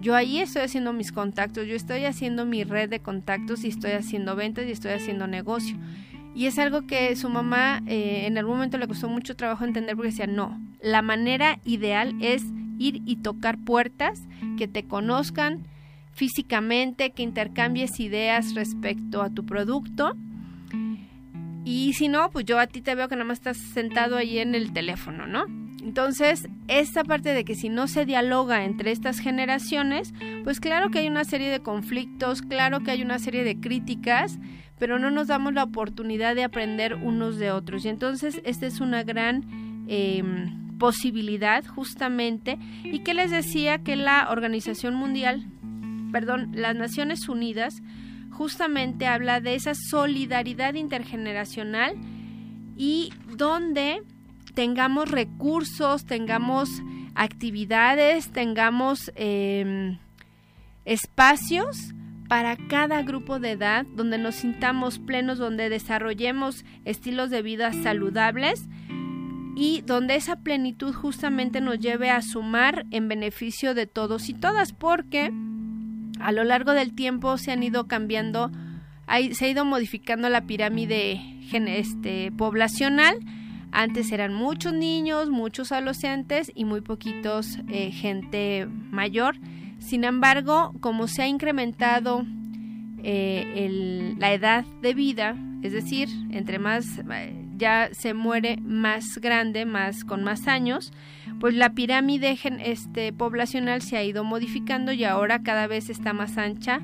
yo 0.00 0.14
ahí 0.14 0.38
estoy 0.38 0.62
haciendo 0.62 0.92
mis 0.92 1.12
contactos, 1.12 1.66
yo 1.66 1.74
estoy 1.74 2.04
haciendo 2.04 2.44
mi 2.44 2.64
red 2.64 2.88
de 2.88 3.00
contactos 3.00 3.64
y 3.64 3.68
estoy 3.68 3.92
haciendo 3.92 4.36
ventas 4.36 4.66
y 4.66 4.70
estoy 4.70 4.92
haciendo 4.92 5.26
negocio. 5.26 5.76
Y 6.34 6.46
es 6.46 6.58
algo 6.58 6.86
que 6.86 7.16
su 7.16 7.28
mamá 7.28 7.82
eh, 7.86 8.26
en 8.26 8.38
algún 8.38 8.54
momento 8.54 8.78
le 8.78 8.86
costó 8.86 9.08
mucho 9.08 9.34
trabajo 9.34 9.64
entender 9.64 9.96
porque 9.96 10.10
decía, 10.10 10.26
no, 10.26 10.60
la 10.80 11.02
manera 11.02 11.58
ideal 11.64 12.14
es 12.20 12.44
ir 12.78 13.02
y 13.06 13.16
tocar 13.16 13.58
puertas, 13.58 14.22
que 14.56 14.68
te 14.68 14.84
conozcan 14.84 15.66
físicamente, 16.12 17.10
que 17.10 17.24
intercambies 17.24 17.98
ideas 17.98 18.54
respecto 18.54 19.22
a 19.22 19.30
tu 19.30 19.44
producto 19.44 20.16
y 21.64 21.92
si 21.94 22.08
no, 22.08 22.30
pues 22.30 22.44
yo 22.44 22.58
a 22.58 22.66
ti 22.66 22.80
te 22.80 22.94
veo 22.94 23.08
que 23.08 23.16
nada 23.16 23.26
más 23.26 23.38
estás 23.38 23.58
sentado 23.58 24.16
ahí 24.16 24.38
en 24.38 24.54
el 24.54 24.72
teléfono, 24.72 25.26
¿no? 25.26 25.44
Entonces, 25.82 26.48
esta 26.66 27.04
parte 27.04 27.32
de 27.32 27.44
que 27.44 27.54
si 27.54 27.68
no 27.68 27.88
se 27.88 28.04
dialoga 28.04 28.64
entre 28.64 28.90
estas 28.90 29.20
generaciones, 29.20 30.12
pues 30.44 30.60
claro 30.60 30.90
que 30.90 30.98
hay 30.98 31.08
una 31.08 31.24
serie 31.24 31.48
de 31.48 31.60
conflictos, 31.60 32.42
claro 32.42 32.80
que 32.80 32.90
hay 32.90 33.02
una 33.02 33.18
serie 33.18 33.44
de 33.44 33.60
críticas, 33.60 34.38
pero 34.78 34.98
no 34.98 35.10
nos 35.10 35.28
damos 35.28 35.54
la 35.54 35.64
oportunidad 35.64 36.34
de 36.34 36.44
aprender 36.44 36.94
unos 36.94 37.38
de 37.38 37.52
otros. 37.52 37.84
Y 37.84 37.88
entonces, 37.88 38.40
esta 38.44 38.66
es 38.66 38.80
una 38.80 39.02
gran 39.02 39.44
em, 39.88 40.78
posibilidad 40.78 41.64
justamente. 41.64 42.58
¿Y 42.84 43.00
que 43.00 43.14
les 43.14 43.30
decía? 43.30 43.78
Que 43.78 43.96
la 43.96 44.28
Organización 44.30 44.94
Mundial, 44.94 45.46
perdón, 46.12 46.50
las 46.54 46.76
Naciones 46.76 47.28
Unidas, 47.28 47.82
justamente 48.38 49.08
habla 49.08 49.40
de 49.40 49.56
esa 49.56 49.74
solidaridad 49.74 50.74
intergeneracional 50.74 51.96
y 52.76 53.12
donde 53.36 54.04
tengamos 54.54 55.10
recursos, 55.10 56.06
tengamos 56.06 56.70
actividades, 57.16 58.30
tengamos 58.30 59.10
em, 59.16 59.98
espacios 60.84 61.92
para 62.28 62.56
cada 62.68 63.02
grupo 63.02 63.40
de 63.40 63.52
edad, 63.52 63.84
donde 63.96 64.18
nos 64.18 64.36
sintamos 64.36 65.00
plenos, 65.00 65.38
donde 65.38 65.68
desarrollemos 65.68 66.64
estilos 66.84 67.30
de 67.30 67.42
vida 67.42 67.72
saludables 67.72 68.68
y 69.56 69.80
donde 69.80 70.14
esa 70.14 70.36
plenitud 70.36 70.94
justamente 70.94 71.60
nos 71.60 71.80
lleve 71.80 72.10
a 72.10 72.22
sumar 72.22 72.86
en 72.92 73.08
beneficio 73.08 73.74
de 73.74 73.88
todos 73.88 74.28
y 74.28 74.34
todas, 74.34 74.72
porque 74.72 75.32
a 76.20 76.32
lo 76.32 76.44
largo 76.44 76.72
del 76.72 76.94
tiempo 76.94 77.38
se 77.38 77.52
han 77.52 77.62
ido 77.62 77.86
cambiando, 77.86 78.50
se 79.32 79.44
ha 79.44 79.48
ido 79.48 79.64
modificando 79.64 80.28
la 80.28 80.42
pirámide 80.42 81.20
este, 81.52 82.32
poblacional. 82.32 83.18
Antes 83.70 84.12
eran 84.12 84.32
muchos 84.32 84.72
niños, 84.72 85.28
muchos 85.28 85.72
adolescentes 85.72 86.50
y 86.54 86.64
muy 86.64 86.80
poquitos 86.80 87.58
eh, 87.68 87.90
gente 87.90 88.66
mayor. 88.90 89.36
Sin 89.78 90.04
embargo, 90.04 90.72
como 90.80 91.06
se 91.06 91.22
ha 91.22 91.28
incrementado 91.28 92.24
eh, 93.02 94.14
la 94.18 94.32
edad 94.32 94.64
de 94.82 94.94
vida, 94.94 95.36
es 95.62 95.72
decir, 95.72 96.08
entre 96.30 96.58
más 96.58 96.86
eh, 96.98 97.47
ya 97.58 97.90
se 97.92 98.14
muere 98.14 98.58
más 98.62 99.18
grande, 99.18 99.66
más 99.66 100.04
con 100.04 100.24
más 100.24 100.48
años, 100.48 100.92
pues 101.40 101.54
la 101.54 101.70
pirámide 101.70 102.38
este, 102.64 103.12
poblacional 103.12 103.82
se 103.82 103.96
ha 103.96 104.04
ido 104.04 104.24
modificando 104.24 104.92
y 104.92 105.04
ahora 105.04 105.42
cada 105.42 105.66
vez 105.66 105.90
está 105.90 106.12
más 106.12 106.38
ancha 106.38 106.80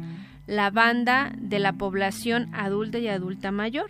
la 0.47 0.71
banda 0.71 1.33
de 1.39 1.59
la 1.59 1.73
población 1.73 2.51
adulta 2.53 2.99
y 2.99 3.09
adulta 3.09 3.51
mayor. 3.51 3.87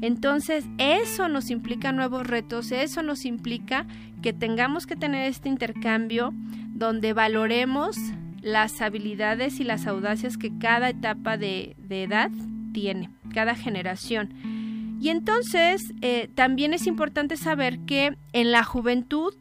Entonces, 0.00 0.64
eso 0.78 1.28
nos 1.28 1.50
implica 1.50 1.90
nuevos 1.90 2.26
retos, 2.26 2.70
eso 2.70 3.02
nos 3.02 3.24
implica 3.24 3.86
que 4.22 4.32
tengamos 4.32 4.86
que 4.86 4.94
tener 4.94 5.26
este 5.26 5.48
intercambio 5.48 6.32
donde 6.68 7.12
valoremos 7.12 7.96
las 8.40 8.80
habilidades 8.80 9.58
y 9.58 9.64
las 9.64 9.88
audacias 9.88 10.36
que 10.36 10.56
cada 10.56 10.90
etapa 10.90 11.36
de, 11.36 11.74
de 11.78 12.04
edad 12.04 12.30
tiene, 12.72 13.10
cada 13.34 13.56
generación. 13.56 14.32
Y 15.00 15.10
entonces, 15.10 15.94
eh, 16.00 16.28
también 16.34 16.74
es 16.74 16.86
importante 16.86 17.36
saber 17.36 17.78
que 17.80 18.16
en 18.32 18.50
la 18.50 18.64
juventud 18.64 19.34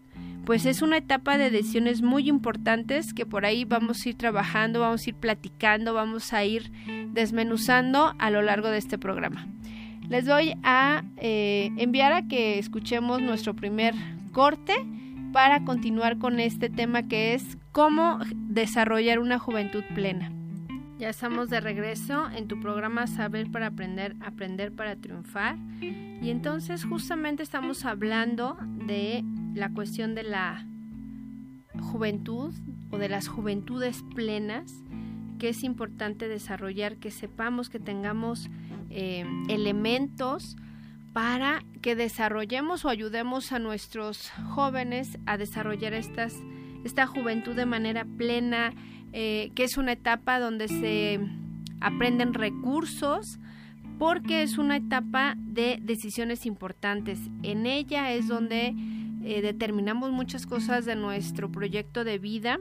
pues 0.47 0.65
es 0.65 0.81
una 0.81 0.95
etapa 0.95 1.37
de 1.37 1.51
decisiones 1.51 2.01
muy 2.01 2.29
importantes 2.29 3.13
que 3.13 3.25
por 3.25 3.45
ahí 3.45 3.65
vamos 3.65 4.05
a 4.05 4.09
ir 4.09 4.15
trabajando, 4.15 4.79
vamos 4.79 5.05
a 5.05 5.09
ir 5.09 5.15
platicando, 5.17 5.93
vamos 5.93 6.31
a 6.31 6.45
ir 6.45 6.71
desmenuzando 7.11 8.13
a 8.17 8.29
lo 8.29 8.41
largo 8.41 8.69
de 8.69 8.77
este 8.77 8.97
programa. 8.97 9.45
Les 10.07 10.25
doy 10.25 10.53
a 10.63 11.03
eh, 11.17 11.71
enviar 11.75 12.13
a 12.13 12.29
que 12.29 12.59
escuchemos 12.59 13.21
nuestro 13.21 13.55
primer 13.55 13.93
corte 14.31 14.73
para 15.33 15.65
continuar 15.65 16.17
con 16.17 16.39
este 16.39 16.69
tema 16.69 17.03
que 17.03 17.33
es 17.33 17.57
cómo 17.73 18.19
desarrollar 18.33 19.19
una 19.19 19.39
juventud 19.39 19.83
plena. 19.93 20.31
Ya 20.98 21.10
estamos 21.10 21.50
de 21.50 21.60
regreso 21.60 22.27
en 22.32 22.48
tu 22.48 22.60
programa 22.60 23.06
Saber 23.06 23.51
para 23.51 23.68
Aprender, 23.68 24.16
Aprender 24.20 24.74
para 24.74 24.96
Triunfar. 24.96 25.56
Y 25.80 26.32
entonces 26.32 26.86
justamente 26.86 27.44
estamos 27.44 27.86
hablando 27.86 28.58
de 28.88 29.24
la 29.54 29.72
cuestión 29.72 30.16
de 30.16 30.24
la 30.24 30.66
juventud 31.80 32.51
o 32.89 32.98
de 32.98 33.10
las 33.10 33.27
juventudes 33.27 34.04
plenas 34.16 34.74
que 35.38 35.50
es 35.50 35.63
importante 35.63 36.27
desarrollar, 36.27 36.98
que 36.98 37.12
sepamos 37.12 37.70
que 37.70 37.80
tengamos 37.80 38.50
eh, 38.89 39.24
elementos 39.50 40.58
para 41.13 41.63
que 41.84 41.96
desarrollemos 41.96 42.86
o 42.86 42.89
ayudemos 42.89 43.51
a 43.51 43.60
nuestros 43.60 44.32
jóvenes 44.50 45.20
a 45.27 45.38
desarrollar 45.38 45.94
esta 45.94 47.06
juventud 47.06 47.56
de 47.56 47.68
manera 47.68 48.04
plena, 48.04 48.74
eh, 49.19 49.51
que 49.55 49.63
es 49.63 49.77
una 49.77 49.93
etapa 49.93 50.39
donde 50.39 50.67
se 50.67 51.19
aprenden 51.81 52.36
recursos, 52.36 53.39
porque 53.97 54.43
es 54.43 54.59
una 54.59 54.75
etapa 54.75 55.33
de 55.39 55.79
decisiones 55.81 56.45
importantes. 56.45 57.19
En 57.41 57.65
ella 57.65 58.13
es 58.13 58.27
donde 58.27 58.75
eh, 59.24 59.41
determinamos 59.41 60.12
muchas 60.12 60.45
cosas 60.45 60.86
de 60.86 60.95
nuestro 60.95 61.51
proyecto 61.51 62.03
de 62.03 62.19
vida 62.19 62.59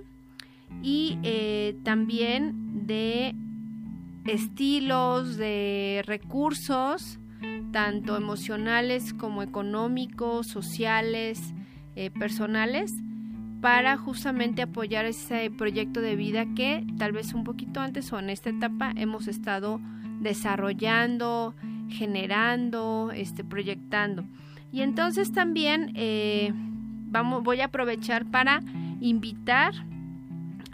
y 0.82 1.18
eh, 1.24 1.76
también 1.84 2.86
de 2.86 3.34
estilos, 4.24 5.36
de 5.36 6.04
recursos, 6.06 7.18
tanto 7.70 8.16
emocionales 8.16 9.12
como 9.12 9.42
económicos, 9.42 10.46
sociales, 10.46 11.52
eh, 11.96 12.10
personales, 12.10 12.94
para 13.66 13.96
justamente 13.96 14.62
apoyar 14.62 15.06
ese 15.06 15.50
proyecto 15.50 16.00
de 16.00 16.14
vida 16.14 16.46
que 16.54 16.86
tal 16.98 17.10
vez 17.10 17.34
un 17.34 17.42
poquito 17.42 17.80
antes 17.80 18.12
o 18.12 18.18
en 18.20 18.30
esta 18.30 18.50
etapa 18.50 18.92
hemos 18.94 19.26
estado 19.26 19.80
desarrollando, 20.20 21.52
generando, 21.88 23.10
este, 23.12 23.42
proyectando. 23.42 24.24
Y 24.70 24.82
entonces 24.82 25.32
también 25.32 25.90
eh, 25.96 26.52
vamos, 26.54 27.42
voy 27.42 27.60
a 27.60 27.64
aprovechar 27.64 28.24
para 28.26 28.60
invitar 29.00 29.74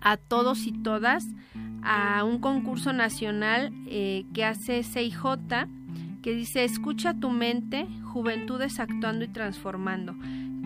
a 0.02 0.18
todos 0.18 0.66
y 0.66 0.72
todas 0.72 1.26
a 1.82 2.24
un 2.24 2.40
concurso 2.40 2.92
nacional 2.92 3.72
eh, 3.86 4.26
que 4.34 4.44
hace 4.44 4.82
CIJ 4.82 5.38
que 6.20 6.34
dice 6.34 6.64
escucha 6.64 7.14
tu 7.14 7.30
mente, 7.30 7.86
juventudes 8.04 8.78
actuando 8.78 9.24
y 9.24 9.28
transformando. 9.28 10.14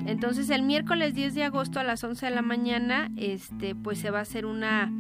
Entonces 0.06 0.50
el 0.50 0.62
miércoles 0.62 1.14
10 1.14 1.34
de 1.34 1.44
agosto 1.44 1.80
a 1.80 1.84
las 1.84 2.02
11 2.04 2.26
de 2.26 2.34
la 2.34 2.42
mañana 2.42 3.10
este 3.16 3.74
pues 3.74 3.98
se 3.98 4.10
va 4.10 4.20
a 4.20 4.22
hacer 4.22 4.46
una 4.46 4.92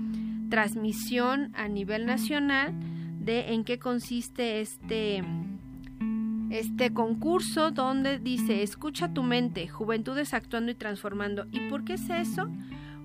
transmisión 0.50 1.52
a 1.54 1.68
nivel 1.68 2.06
nacional 2.06 2.74
de 3.20 3.52
en 3.52 3.64
qué 3.64 3.78
consiste 3.78 4.60
este 4.60 5.22
este 6.50 6.92
concurso 6.92 7.70
donde 7.70 8.18
dice 8.18 8.62
escucha 8.62 9.12
tu 9.12 9.22
mente, 9.22 9.68
juventudes 9.68 10.34
actuando 10.34 10.72
y 10.72 10.74
transformando. 10.74 11.46
¿Y 11.52 11.60
por 11.68 11.84
qué 11.84 11.94
es 11.94 12.10
eso? 12.10 12.48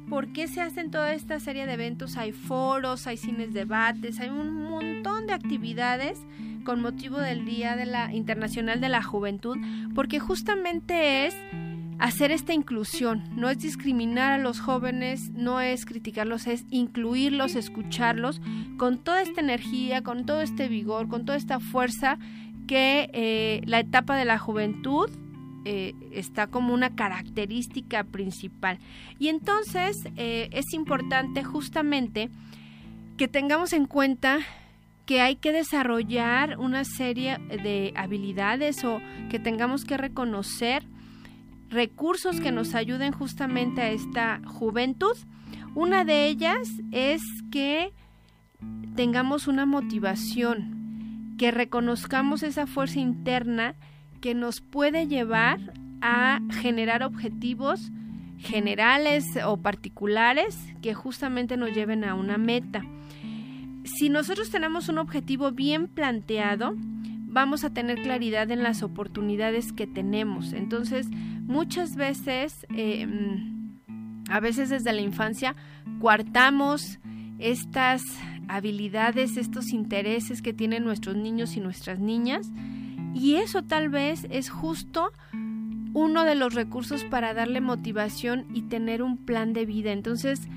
¿Por 0.09 0.33
qué 0.33 0.47
se 0.47 0.59
hacen 0.59 0.91
toda 0.91 1.13
esta 1.13 1.39
serie 1.39 1.65
de 1.65 1.73
eventos? 1.73 2.17
Hay 2.17 2.31
foros, 2.31 3.07
hay 3.07 3.17
cines 3.17 3.53
debates, 3.53 4.19
hay 4.19 4.29
un 4.29 4.63
montón 4.63 5.27
de 5.27 5.33
actividades 5.33 6.19
con 6.65 6.81
motivo 6.81 7.17
del 7.17 7.45
Día 7.45 7.75
de 7.75 7.85
la 7.85 8.13
Internacional 8.13 8.81
de 8.81 8.89
la 8.89 9.01
Juventud, 9.01 9.57
porque 9.95 10.19
justamente 10.19 11.27
es 11.27 11.35
hacer 12.01 12.31
esta 12.31 12.51
inclusión, 12.53 13.23
no 13.35 13.47
es 13.47 13.59
discriminar 13.59 14.33
a 14.33 14.37
los 14.39 14.59
jóvenes, 14.59 15.29
no 15.35 15.61
es 15.61 15.85
criticarlos, 15.85 16.47
es 16.47 16.65
incluirlos, 16.71 17.55
escucharlos 17.55 18.41
con 18.77 18.97
toda 18.97 19.21
esta 19.21 19.39
energía, 19.39 20.01
con 20.01 20.25
todo 20.25 20.41
este 20.41 20.67
vigor, 20.67 21.07
con 21.07 21.25
toda 21.25 21.37
esta 21.37 21.59
fuerza 21.59 22.17
que 22.67 23.11
eh, 23.13 23.61
la 23.65 23.79
etapa 23.79 24.17
de 24.17 24.25
la 24.25 24.39
juventud 24.39 25.11
eh, 25.63 25.93
está 26.11 26.47
como 26.47 26.73
una 26.73 26.95
característica 26.95 28.03
principal. 28.03 28.79
Y 29.19 29.27
entonces 29.27 29.95
eh, 30.15 30.49
es 30.53 30.73
importante 30.73 31.43
justamente 31.43 32.31
que 33.15 33.27
tengamos 33.27 33.73
en 33.73 33.85
cuenta 33.85 34.39
que 35.05 35.21
hay 35.21 35.35
que 35.35 35.51
desarrollar 35.51 36.57
una 36.57 36.83
serie 36.83 37.37
de 37.37 37.93
habilidades 37.95 38.83
o 38.85 38.99
que 39.29 39.37
tengamos 39.37 39.85
que 39.85 39.97
reconocer 39.97 40.83
recursos 41.71 42.39
que 42.41 42.51
nos 42.51 42.75
ayuden 42.75 43.13
justamente 43.13 43.81
a 43.81 43.89
esta 43.89 44.41
juventud. 44.45 45.15
Una 45.73 46.03
de 46.03 46.27
ellas 46.27 46.67
es 46.91 47.21
que 47.51 47.93
tengamos 48.95 49.47
una 49.47 49.65
motivación, 49.65 51.35
que 51.37 51.49
reconozcamos 51.49 52.43
esa 52.43 52.67
fuerza 52.67 52.99
interna 52.99 53.75
que 54.19 54.35
nos 54.35 54.61
puede 54.61 55.07
llevar 55.07 55.59
a 56.01 56.39
generar 56.51 57.03
objetivos 57.03 57.91
generales 58.37 59.25
o 59.45 59.57
particulares 59.57 60.57
que 60.81 60.93
justamente 60.93 61.57
nos 61.57 61.73
lleven 61.73 62.03
a 62.03 62.15
una 62.15 62.37
meta. 62.37 62.83
Si 63.83 64.09
nosotros 64.09 64.49
tenemos 64.51 64.89
un 64.89 64.97
objetivo 64.97 65.51
bien 65.51 65.87
planteado, 65.87 66.75
vamos 67.31 67.63
a 67.63 67.73
tener 67.73 68.01
claridad 68.01 68.51
en 68.51 68.61
las 68.61 68.83
oportunidades 68.83 69.71
que 69.71 69.87
tenemos. 69.87 70.53
Entonces, 70.53 71.07
muchas 71.11 71.95
veces, 71.95 72.67
em, 72.75 73.77
a 74.29 74.39
veces 74.39 74.69
desde 74.69 74.93
la 74.93 75.01
infancia, 75.01 75.55
coartamos 75.99 76.99
estas 77.39 78.03
habilidades, 78.47 79.37
estos 79.37 79.71
intereses 79.71 80.41
que 80.41 80.53
tienen 80.53 80.83
nuestros 80.83 81.15
niños 81.15 81.55
y 81.55 81.61
nuestras 81.61 81.99
niñas 81.99 82.51
y 83.13 83.35
eso 83.35 83.63
tal 83.63 83.89
vez 83.89 84.27
es 84.29 84.49
justo 84.49 85.11
uno 85.93 86.23
de 86.23 86.35
los 86.35 86.53
recursos 86.53 87.03
para 87.03 87.33
darle 87.33 87.61
motivación 87.61 88.45
y 88.53 88.63
tener 88.63 89.01
un 89.01 89.17
plan 89.17 89.53
de 89.53 89.65
vida. 89.65 89.91
Entonces, 89.91 90.47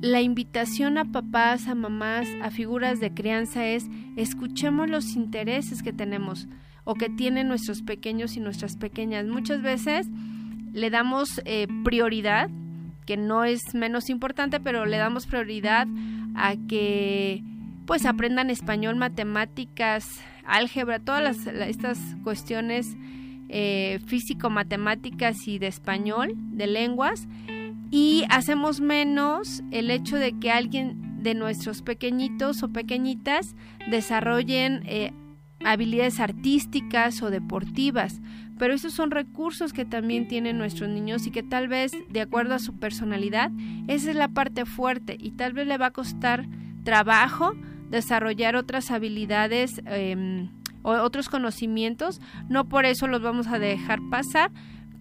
la 0.00 0.22
invitación 0.22 0.96
a 0.98 1.04
papás, 1.04 1.68
a 1.68 1.74
mamás, 1.74 2.28
a 2.42 2.50
figuras 2.50 3.00
de 3.00 3.12
crianza 3.12 3.66
es 3.66 3.86
escuchemos 4.16 4.88
los 4.88 5.14
intereses 5.14 5.82
que 5.82 5.92
tenemos 5.92 6.48
o 6.84 6.94
que 6.94 7.10
tienen 7.10 7.48
nuestros 7.48 7.82
pequeños 7.82 8.36
y 8.36 8.40
nuestras 8.40 8.76
pequeñas. 8.76 9.26
Muchas 9.26 9.60
veces 9.62 10.08
le 10.72 10.88
damos 10.90 11.40
eh, 11.44 11.66
prioridad, 11.84 12.48
que 13.04 13.16
no 13.16 13.44
es 13.44 13.60
menos 13.74 14.08
importante, 14.08 14.60
pero 14.60 14.86
le 14.86 14.96
damos 14.96 15.26
prioridad 15.26 15.86
a 16.34 16.54
que 16.68 17.42
pues 17.86 18.06
aprendan 18.06 18.50
español, 18.50 18.96
matemáticas, 18.96 20.06
álgebra, 20.46 21.00
todas 21.00 21.46
estas 21.46 21.98
cuestiones 22.22 22.96
eh, 23.48 23.98
físico-matemáticas 24.06 25.36
y 25.46 25.58
de 25.58 25.66
español, 25.66 26.34
de 26.52 26.68
lenguas, 26.68 27.26
y 27.90 28.24
hacemos 28.30 28.80
menos 28.80 29.62
el 29.70 29.90
hecho 29.90 30.16
de 30.16 30.38
que 30.38 30.50
alguien 30.50 31.22
de 31.22 31.34
nuestros 31.34 31.82
pequeñitos 31.82 32.62
o 32.62 32.68
pequeñitas 32.68 33.54
desarrollen 33.90 34.82
eh, 34.86 35.12
habilidades 35.64 36.20
artísticas 36.20 37.22
o 37.22 37.30
deportivas, 37.30 38.20
pero 38.58 38.74
esos 38.74 38.92
son 38.92 39.10
recursos 39.10 39.72
que 39.72 39.84
también 39.84 40.28
tienen 40.28 40.58
nuestros 40.58 40.88
niños 40.88 41.26
y 41.26 41.30
que 41.30 41.42
tal 41.42 41.68
vez 41.68 41.92
de 42.10 42.20
acuerdo 42.20 42.54
a 42.54 42.58
su 42.58 42.78
personalidad, 42.78 43.50
esa 43.88 44.10
es 44.10 44.16
la 44.16 44.28
parte 44.28 44.66
fuerte. 44.66 45.16
Y 45.18 45.32
tal 45.32 45.54
vez 45.54 45.66
le 45.66 45.78
va 45.78 45.86
a 45.86 45.92
costar 45.92 46.46
trabajo 46.84 47.54
desarrollar 47.88 48.56
otras 48.56 48.90
habilidades 48.90 49.80
em, 49.86 50.50
o 50.82 50.92
otros 50.92 51.28
conocimientos, 51.28 52.20
no 52.48 52.68
por 52.68 52.84
eso 52.84 53.06
los 53.06 53.20
vamos 53.20 53.46
a 53.48 53.58
dejar 53.58 53.98
pasar, 54.10 54.50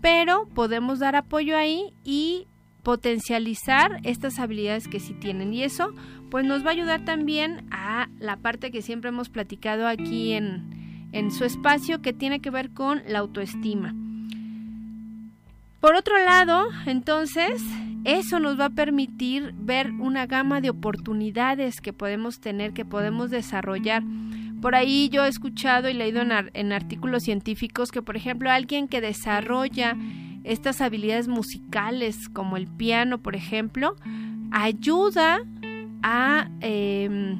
pero 0.01 0.47
podemos 0.55 0.99
dar 0.99 1.15
apoyo 1.15 1.57
ahí 1.57 1.93
y 2.03 2.47
potencializar 2.83 3.99
estas 4.03 4.39
habilidades 4.39 4.87
que 4.87 4.99
sí 4.99 5.13
tienen 5.13 5.53
y 5.53 5.63
eso 5.63 5.93
pues 6.29 6.45
nos 6.45 6.63
va 6.63 6.69
a 6.69 6.73
ayudar 6.73 7.05
también 7.05 7.65
a 7.71 8.07
la 8.19 8.37
parte 8.37 8.71
que 8.71 8.81
siempre 8.81 9.09
hemos 9.09 9.29
platicado 9.29 9.87
aquí 9.87 10.33
en, 10.33 11.09
en 11.11 11.31
su 11.31 11.43
espacio 11.43 12.01
que 12.01 12.13
tiene 12.13 12.39
que 12.39 12.51
ver 12.51 12.71
con 12.71 13.01
la 13.07 13.19
autoestima. 13.19 13.95
Por 15.79 15.95
otro 15.95 16.23
lado, 16.23 16.67
entonces, 16.85 17.63
eso 18.03 18.39
nos 18.39 18.59
va 18.59 18.65
a 18.65 18.69
permitir 18.69 19.53
ver 19.55 19.91
una 19.91 20.25
gama 20.27 20.59
de 20.61 20.69
oportunidades 20.69 21.79
que 21.79 21.93
podemos 21.93 22.39
tener, 22.41 22.73
que 22.73 22.85
podemos 22.85 23.31
desarrollar. 23.31 24.03
Por 24.61 24.75
ahí 24.75 25.07
yo 25.09 25.23
he 25.23 25.29
escuchado 25.29 25.89
y 25.89 25.93
leído 25.93 26.21
en, 26.21 26.31
en 26.53 26.73
artículos 26.73 27.23
científicos 27.23 27.91
que, 27.91 28.01
por 28.01 28.17
ejemplo, 28.17 28.51
alguien 28.51 28.89
que 28.89 28.99
desarrolla 28.99 29.95
estas 30.43 30.81
habilidades 30.81 31.27
musicales, 31.27 32.29
como 32.29 32.57
el 32.57 32.67
piano, 32.67 33.19
por 33.19 33.35
ejemplo, 33.35 33.95
ayuda 34.51 35.41
a 36.01 36.49
em, 36.61 37.39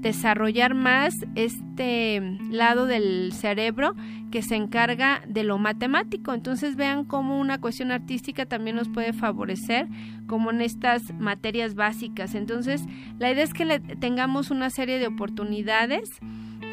desarrollar 0.00 0.74
más 0.74 1.14
este 1.36 2.20
lado 2.50 2.86
del 2.86 3.32
cerebro 3.32 3.94
que 4.32 4.42
se 4.42 4.56
encarga 4.56 5.22
de 5.28 5.44
lo 5.44 5.58
matemático. 5.58 6.34
Entonces 6.34 6.74
vean 6.74 7.04
cómo 7.04 7.38
una 7.38 7.60
cuestión 7.60 7.92
artística 7.92 8.46
también 8.46 8.76
nos 8.76 8.88
puede 8.88 9.12
favorecer 9.12 9.86
como 10.26 10.50
en 10.50 10.60
estas 10.60 11.14
materias 11.20 11.74
básicas. 11.76 12.34
Entonces 12.34 12.82
la 13.18 13.30
idea 13.30 13.44
es 13.44 13.54
que 13.54 13.64
le 13.64 13.78
tengamos 13.78 14.50
una 14.50 14.70
serie 14.70 14.98
de 14.98 15.06
oportunidades 15.06 16.10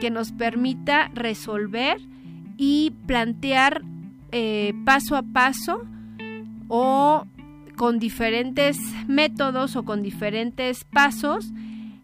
que 0.02 0.10
nos 0.10 0.32
permita 0.32 1.10
resolver 1.14 2.00
y 2.58 2.94
plantear 3.06 3.84
eh, 4.32 4.74
paso 4.86 5.16
a 5.16 5.24
paso 5.24 5.82
o 6.68 7.26
con 7.76 8.00
diferentes 8.00 8.78
métodos 9.08 9.76
o 9.76 9.84
con 9.84 10.02
diferentes 10.02 10.84
pasos 10.84 11.52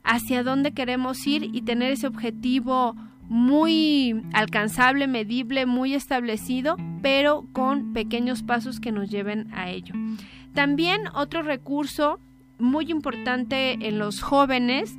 hacia 0.03 0.43
dónde 0.43 0.71
queremos 0.71 1.25
ir 1.27 1.49
y 1.53 1.61
tener 1.63 1.91
ese 1.91 2.07
objetivo 2.07 2.95
muy 3.27 4.23
alcanzable, 4.33 5.07
medible, 5.07 5.65
muy 5.65 5.93
establecido, 5.93 6.77
pero 7.01 7.47
con 7.53 7.93
pequeños 7.93 8.43
pasos 8.43 8.79
que 8.79 8.91
nos 8.91 9.09
lleven 9.09 9.51
a 9.53 9.69
ello. 9.69 9.95
También 10.53 11.01
otro 11.13 11.41
recurso 11.41 12.19
muy 12.59 12.91
importante 12.91 13.73
en 13.87 13.99
los 13.99 14.21
jóvenes 14.21 14.95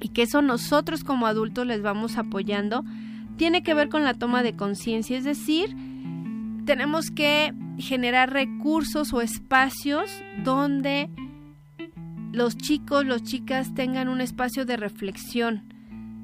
y 0.00 0.08
que 0.08 0.22
eso 0.22 0.42
nosotros 0.42 1.04
como 1.04 1.26
adultos 1.26 1.66
les 1.66 1.82
vamos 1.82 2.16
apoyando, 2.16 2.84
tiene 3.36 3.62
que 3.62 3.74
ver 3.74 3.88
con 3.88 4.04
la 4.04 4.14
toma 4.14 4.42
de 4.42 4.56
conciencia, 4.56 5.18
es 5.18 5.24
decir, 5.24 5.76
tenemos 6.70 7.10
que 7.10 7.52
generar 7.78 8.32
recursos 8.32 9.12
o 9.12 9.20
espacios 9.22 10.08
donde 10.44 11.10
los 12.30 12.56
chicos, 12.56 13.04
las 13.04 13.24
chicas 13.24 13.74
tengan 13.74 14.08
un 14.08 14.20
espacio 14.20 14.64
de 14.64 14.76
reflexión, 14.76 15.64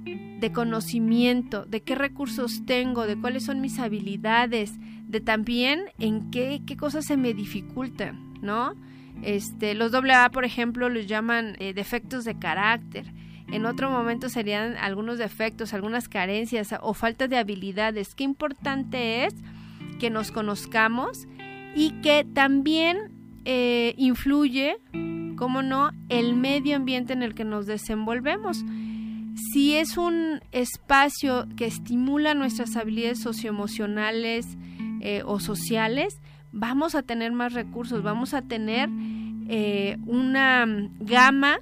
de 0.04 0.52
conocimiento, 0.52 1.66
de 1.66 1.82
qué 1.82 1.96
recursos 1.96 2.62
tengo, 2.64 3.08
de 3.08 3.20
cuáles 3.20 3.44
son 3.44 3.60
mis 3.60 3.80
habilidades, 3.80 4.74
de 5.08 5.20
también 5.20 5.86
en 5.98 6.30
qué, 6.30 6.62
qué 6.64 6.76
cosas 6.76 7.06
se 7.06 7.16
me 7.16 7.34
dificultan, 7.34 8.34
¿no? 8.40 8.76
Este, 9.22 9.74
los 9.74 9.92
AA, 9.92 10.30
por 10.30 10.44
ejemplo, 10.44 10.88
los 10.88 11.08
llaman 11.08 11.56
eh, 11.58 11.74
defectos 11.74 12.24
de 12.24 12.38
carácter. 12.38 13.12
En 13.48 13.66
otro 13.66 13.90
momento 13.90 14.28
serían 14.28 14.76
algunos 14.76 15.18
defectos, 15.18 15.74
algunas 15.74 16.08
carencias 16.08 16.72
o 16.82 16.94
falta 16.94 17.26
de 17.26 17.36
habilidades. 17.36 18.14
Qué 18.14 18.22
importante 18.22 19.24
es 19.24 19.34
que 19.98 20.10
nos 20.10 20.30
conozcamos 20.30 21.26
y 21.74 21.90
que 22.02 22.24
también 22.24 23.12
eh, 23.44 23.94
influye, 23.96 24.78
como 25.36 25.62
no, 25.62 25.90
el 26.08 26.34
medio 26.34 26.76
ambiente 26.76 27.12
en 27.12 27.22
el 27.22 27.34
que 27.34 27.44
nos 27.44 27.66
desenvolvemos. 27.66 28.64
Si 29.52 29.74
es 29.74 29.98
un 29.98 30.40
espacio 30.52 31.46
que 31.56 31.66
estimula 31.66 32.34
nuestras 32.34 32.76
habilidades 32.76 33.20
socioemocionales 33.20 34.46
eh, 35.00 35.22
o 35.26 35.40
sociales, 35.40 36.20
vamos 36.52 36.94
a 36.94 37.02
tener 37.02 37.32
más 37.32 37.52
recursos, 37.52 38.02
vamos 38.02 38.32
a 38.32 38.42
tener 38.42 38.88
eh, 39.48 39.98
una 40.06 40.66
gama 41.00 41.58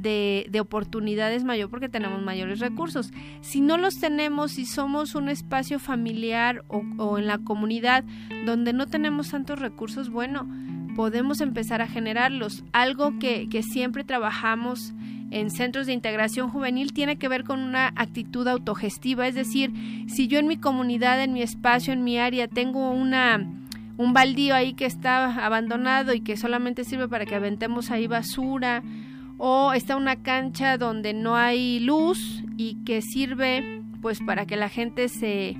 de, 0.00 0.46
de, 0.50 0.60
oportunidades 0.60 1.44
mayor 1.44 1.70
porque 1.70 1.88
tenemos 1.88 2.22
mayores 2.22 2.60
recursos. 2.60 3.10
Si 3.40 3.60
no 3.60 3.78
los 3.78 3.98
tenemos, 3.98 4.52
si 4.52 4.66
somos 4.66 5.14
un 5.14 5.28
espacio 5.28 5.78
familiar 5.78 6.64
o, 6.68 6.82
o 6.98 7.18
en 7.18 7.26
la 7.26 7.38
comunidad 7.38 8.04
donde 8.44 8.72
no 8.72 8.86
tenemos 8.86 9.30
tantos 9.30 9.58
recursos, 9.58 10.10
bueno, 10.10 10.48
podemos 10.96 11.40
empezar 11.40 11.80
a 11.80 11.86
generarlos. 11.86 12.64
Algo 12.72 13.18
que, 13.18 13.48
que 13.48 13.62
siempre 13.62 14.04
trabajamos 14.04 14.94
en 15.30 15.50
centros 15.50 15.86
de 15.86 15.92
integración 15.92 16.50
juvenil 16.50 16.92
tiene 16.92 17.18
que 17.18 17.28
ver 17.28 17.44
con 17.44 17.60
una 17.60 17.92
actitud 17.96 18.48
autogestiva, 18.48 19.28
es 19.28 19.34
decir, 19.34 19.72
si 20.08 20.26
yo 20.26 20.38
en 20.38 20.46
mi 20.46 20.56
comunidad, 20.56 21.22
en 21.22 21.32
mi 21.32 21.42
espacio, 21.42 21.92
en 21.92 22.02
mi 22.02 22.18
área 22.18 22.48
tengo 22.48 22.90
una 22.90 23.46
un 23.98 24.12
baldío 24.12 24.54
ahí 24.54 24.74
que 24.74 24.86
está 24.86 25.44
abandonado 25.44 26.14
y 26.14 26.20
que 26.20 26.36
solamente 26.36 26.84
sirve 26.84 27.08
para 27.08 27.26
que 27.26 27.34
aventemos 27.34 27.90
ahí 27.90 28.06
basura, 28.06 28.82
o 29.38 29.72
está 29.72 29.96
una 29.96 30.16
cancha 30.16 30.76
donde 30.76 31.14
no 31.14 31.36
hay 31.36 31.80
luz 31.80 32.42
y 32.56 32.84
que 32.84 33.00
sirve 33.00 33.82
pues 34.02 34.18
para 34.20 34.46
que 34.46 34.56
la 34.56 34.68
gente 34.68 35.08
se, 35.08 35.56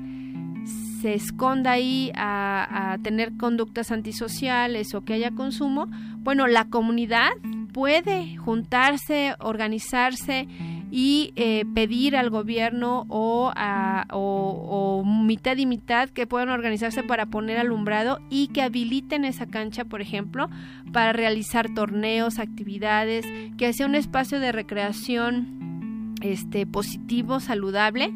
se 1.01 1.15
esconda 1.15 1.73
ahí 1.73 2.13
a, 2.15 2.93
a 2.93 2.99
tener 2.99 3.37
conductas 3.37 3.91
antisociales 3.91 4.95
o 4.95 5.05
que 5.05 5.15
haya 5.15 5.31
consumo, 5.31 5.89
bueno, 6.19 6.47
la 6.47 6.67
comunidad 6.67 7.31
puede 7.73 8.37
juntarse, 8.37 9.35
organizarse 9.39 10.49
y 10.91 11.33
eh, 11.37 11.65
pedir 11.75 12.17
al 12.17 12.31
gobierno 12.31 13.05
o, 13.09 13.53
a, 13.55 14.07
o, 14.11 15.05
mitad 15.05 15.57
y 15.57 15.67
mitad 15.67 16.09
que 16.09 16.27
puedan 16.27 16.49
organizarse 16.49 17.03
para 17.03 17.27
poner 17.27 17.59
alumbrado 17.59 18.21
y 18.31 18.49
que 18.49 18.63
habiliten 18.63 19.25
esa 19.25 19.47
cancha, 19.47 19.85
por 19.85 20.01
ejemplo, 20.01 20.49
para 20.93 21.13
realizar 21.13 21.73
torneos, 21.75 22.39
actividades, 22.39 23.27
que 23.59 23.73
sea 23.73 23.87
un 23.87 23.95
espacio 23.95 24.41
de 24.41 24.53
recreación 24.53 26.15
este, 26.23 26.67
positivo, 26.67 27.41
saludable. 27.41 28.13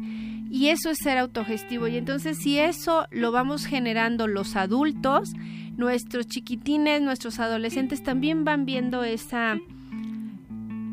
Y 0.49 0.67
eso 0.67 0.91
es 0.91 0.99
ser 0.99 1.17
autogestivo. 1.17 1.87
Y 1.87 1.97
entonces 1.97 2.37
si 2.37 2.59
eso 2.59 3.07
lo 3.11 3.31
vamos 3.31 3.65
generando 3.65 4.27
los 4.27 4.55
adultos, 4.55 5.33
nuestros 5.77 6.27
chiquitines, 6.27 7.01
nuestros 7.01 7.39
adolescentes 7.39 8.03
también 8.03 8.43
van 8.43 8.65
viendo 8.65 9.03
esa 9.03 9.57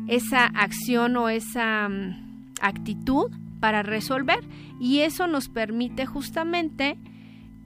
esa 0.07 0.45
acción 0.45 1.17
o 1.17 1.29
esa 1.29 1.87
mm, 1.89 2.53
actitud 2.61 3.31
para 3.59 3.83
resolver 3.83 4.39
y 4.79 4.99
eso 4.99 5.27
nos 5.27 5.49
permite 5.49 6.05
justamente 6.05 6.97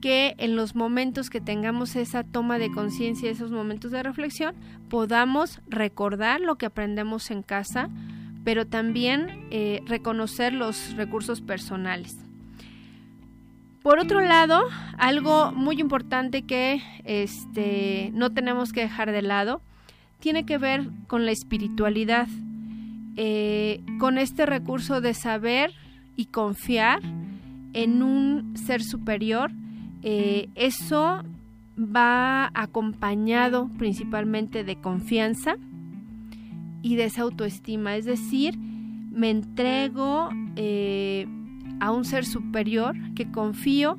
que 0.00 0.34
en 0.38 0.56
los 0.56 0.74
momentos 0.74 1.30
que 1.30 1.40
tengamos 1.40 1.96
esa 1.96 2.22
toma 2.22 2.58
de 2.58 2.70
conciencia, 2.70 3.30
esos 3.30 3.50
momentos 3.50 3.90
de 3.90 4.02
reflexión, 4.02 4.54
podamos 4.88 5.60
recordar 5.66 6.40
lo 6.40 6.56
que 6.56 6.66
aprendemos 6.66 7.30
en 7.30 7.42
casa, 7.42 7.88
pero 8.44 8.66
también 8.66 9.46
eh, 9.50 9.80
reconocer 9.86 10.52
los 10.52 10.94
recursos 10.96 11.40
personales. 11.40 12.14
Por 13.82 13.98
otro 13.98 14.20
lado, 14.20 14.64
algo 14.98 15.52
muy 15.52 15.80
importante 15.80 16.42
que 16.42 16.82
este, 17.04 18.10
no 18.14 18.32
tenemos 18.32 18.72
que 18.72 18.80
dejar 18.80 19.12
de 19.12 19.22
lado 19.22 19.62
tiene 20.18 20.44
que 20.44 20.58
ver 20.58 20.88
con 21.06 21.26
la 21.26 21.32
espiritualidad, 21.32 22.28
eh, 23.16 23.82
con 23.98 24.18
este 24.18 24.46
recurso 24.46 25.00
de 25.00 25.14
saber 25.14 25.72
y 26.16 26.26
confiar 26.26 27.00
en 27.72 28.02
un 28.02 28.56
ser 28.56 28.82
superior. 28.82 29.50
Eh, 30.02 30.48
eso 30.54 31.22
va 31.78 32.50
acompañado 32.54 33.68
principalmente 33.78 34.64
de 34.64 34.80
confianza 34.80 35.56
y 36.82 36.96
de 36.96 37.04
esa 37.04 37.22
autoestima, 37.22 37.96
es 37.96 38.04
decir, 38.04 38.56
me 38.58 39.30
entrego 39.30 40.28
eh, 40.56 41.26
a 41.80 41.90
un 41.90 42.04
ser 42.04 42.24
superior 42.24 42.94
que 43.14 43.30
confío 43.30 43.98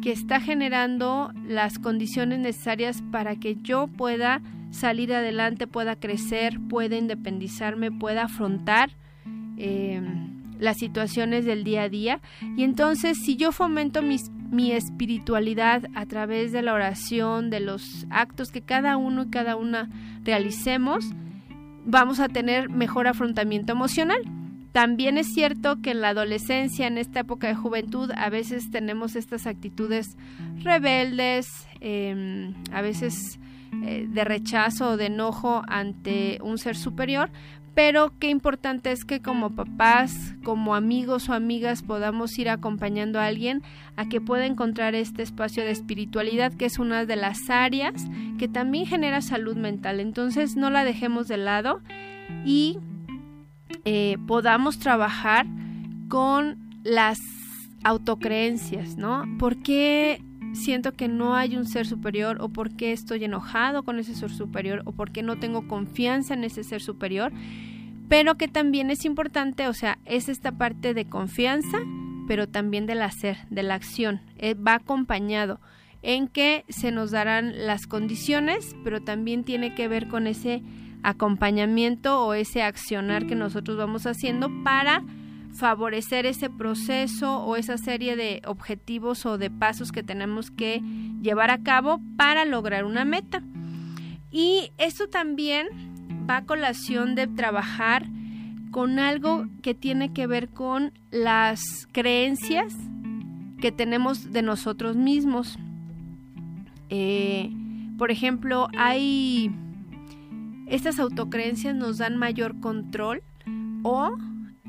que 0.00 0.12
está 0.12 0.40
generando 0.40 1.32
las 1.46 1.78
condiciones 1.78 2.38
necesarias 2.38 3.02
para 3.10 3.36
que 3.36 3.56
yo 3.62 3.86
pueda 3.88 4.42
salir 4.74 5.12
adelante, 5.14 5.66
pueda 5.66 5.96
crecer, 5.96 6.58
pueda 6.68 6.96
independizarme, 6.96 7.90
pueda 7.90 8.24
afrontar 8.24 8.90
eh, 9.56 10.00
las 10.58 10.78
situaciones 10.78 11.44
del 11.44 11.64
día 11.64 11.82
a 11.82 11.88
día. 11.88 12.20
Y 12.56 12.64
entonces 12.64 13.18
si 13.24 13.36
yo 13.36 13.52
fomento 13.52 14.02
mi 14.02 14.72
espiritualidad 14.72 15.84
a 15.94 16.06
través 16.06 16.52
de 16.52 16.62
la 16.62 16.74
oración, 16.74 17.50
de 17.50 17.60
los 17.60 18.06
actos 18.10 18.50
que 18.50 18.62
cada 18.62 18.96
uno 18.96 19.24
y 19.24 19.30
cada 19.30 19.56
una 19.56 19.88
realicemos, 20.22 21.06
vamos 21.84 22.20
a 22.20 22.28
tener 22.28 22.68
mejor 22.68 23.06
afrontamiento 23.06 23.72
emocional. 23.72 24.22
También 24.72 25.18
es 25.18 25.32
cierto 25.32 25.80
que 25.80 25.92
en 25.92 26.00
la 26.00 26.08
adolescencia, 26.08 26.88
en 26.88 26.98
esta 26.98 27.20
época 27.20 27.46
de 27.46 27.54
juventud, 27.54 28.10
a 28.16 28.28
veces 28.28 28.70
tenemos 28.70 29.14
estas 29.14 29.46
actitudes 29.46 30.16
rebeldes, 30.64 31.46
em, 31.80 32.54
a 32.72 32.82
veces 32.82 33.38
eh, 33.82 34.06
de 34.08 34.24
rechazo 34.24 34.90
o 34.90 34.96
de 34.96 35.06
enojo 35.06 35.62
ante 35.66 36.38
un 36.42 36.58
ser 36.58 36.76
superior, 36.76 37.30
pero 37.74 38.12
qué 38.20 38.28
importante 38.28 38.92
es 38.92 39.04
que 39.04 39.20
como 39.20 39.50
papás, 39.50 40.34
como 40.44 40.76
amigos 40.76 41.28
o 41.28 41.32
amigas 41.32 41.82
podamos 41.82 42.38
ir 42.38 42.48
acompañando 42.48 43.18
a 43.18 43.26
alguien 43.26 43.62
a 43.96 44.08
que 44.08 44.20
pueda 44.20 44.46
encontrar 44.46 44.94
este 44.94 45.22
espacio 45.22 45.64
de 45.64 45.72
espiritualidad 45.72 46.54
que 46.54 46.66
es 46.66 46.78
una 46.78 47.04
de 47.04 47.16
las 47.16 47.50
áreas 47.50 48.06
que 48.38 48.46
también 48.46 48.86
genera 48.86 49.20
salud 49.20 49.56
mental. 49.56 49.98
Entonces 49.98 50.56
no 50.56 50.70
la 50.70 50.84
dejemos 50.84 51.26
de 51.26 51.36
lado 51.36 51.80
y 52.44 52.78
eh, 53.84 54.18
podamos 54.28 54.78
trabajar 54.78 55.46
con 56.08 56.58
las 56.84 57.18
autocreencias, 57.82 58.96
¿no? 58.96 59.24
¿Por 59.38 59.62
qué 59.62 60.22
siento 60.54 60.92
que 60.92 61.08
no 61.08 61.34
hay 61.34 61.56
un 61.56 61.66
ser 61.66 61.86
superior 61.86 62.38
o 62.40 62.48
por 62.48 62.74
qué 62.76 62.92
estoy 62.92 63.24
enojado 63.24 63.82
con 63.82 63.98
ese 63.98 64.14
ser 64.14 64.30
superior 64.30 64.82
o 64.84 64.92
por 64.92 65.10
qué 65.10 65.22
no 65.22 65.36
tengo 65.38 65.68
confianza 65.68 66.34
en 66.34 66.44
ese 66.44 66.64
ser 66.64 66.80
superior, 66.80 67.32
pero 68.08 68.36
que 68.36 68.48
también 68.48 68.90
es 68.90 69.04
importante, 69.04 69.68
o 69.68 69.74
sea, 69.74 69.98
es 70.04 70.28
esta 70.28 70.52
parte 70.52 70.94
de 70.94 71.06
confianza, 71.06 71.78
pero 72.26 72.48
también 72.48 72.86
del 72.86 73.02
hacer, 73.02 73.38
de 73.50 73.62
la 73.62 73.74
acción, 73.74 74.20
eh, 74.38 74.54
va 74.54 74.74
acompañado 74.74 75.60
en 76.02 76.28
que 76.28 76.64
se 76.68 76.92
nos 76.92 77.10
darán 77.10 77.66
las 77.66 77.86
condiciones, 77.86 78.76
pero 78.84 79.02
también 79.02 79.42
tiene 79.42 79.74
que 79.74 79.88
ver 79.88 80.08
con 80.08 80.26
ese 80.26 80.62
acompañamiento 81.02 82.24
o 82.24 82.34
ese 82.34 82.62
accionar 82.62 83.26
que 83.26 83.34
nosotros 83.34 83.76
vamos 83.76 84.06
haciendo 84.06 84.50
para 84.64 85.02
favorecer 85.54 86.26
ese 86.26 86.50
proceso 86.50 87.38
o 87.44 87.56
esa 87.56 87.78
serie 87.78 88.16
de 88.16 88.42
objetivos 88.46 89.24
o 89.26 89.38
de 89.38 89.50
pasos 89.50 89.92
que 89.92 90.02
tenemos 90.02 90.50
que 90.50 90.82
llevar 91.22 91.50
a 91.50 91.62
cabo 91.62 92.00
para 92.16 92.44
lograr 92.44 92.84
una 92.84 93.04
meta. 93.04 93.42
Y 94.30 94.72
esto 94.78 95.08
también 95.08 95.68
va 96.28 96.38
a 96.38 96.44
colación 96.44 97.14
de 97.14 97.26
trabajar 97.26 98.06
con 98.70 98.98
algo 98.98 99.46
que 99.62 99.74
tiene 99.74 100.12
que 100.12 100.26
ver 100.26 100.48
con 100.48 100.92
las 101.10 101.86
creencias 101.92 102.74
que 103.60 103.70
tenemos 103.70 104.32
de 104.32 104.42
nosotros 104.42 104.96
mismos. 104.96 105.56
Eh, 106.90 107.52
por 107.96 108.10
ejemplo, 108.10 108.68
hay 108.76 109.54
estas 110.66 110.98
autocreencias 110.98 111.74
nos 111.74 111.98
dan 111.98 112.16
mayor 112.16 112.58
control 112.58 113.22
o 113.84 114.16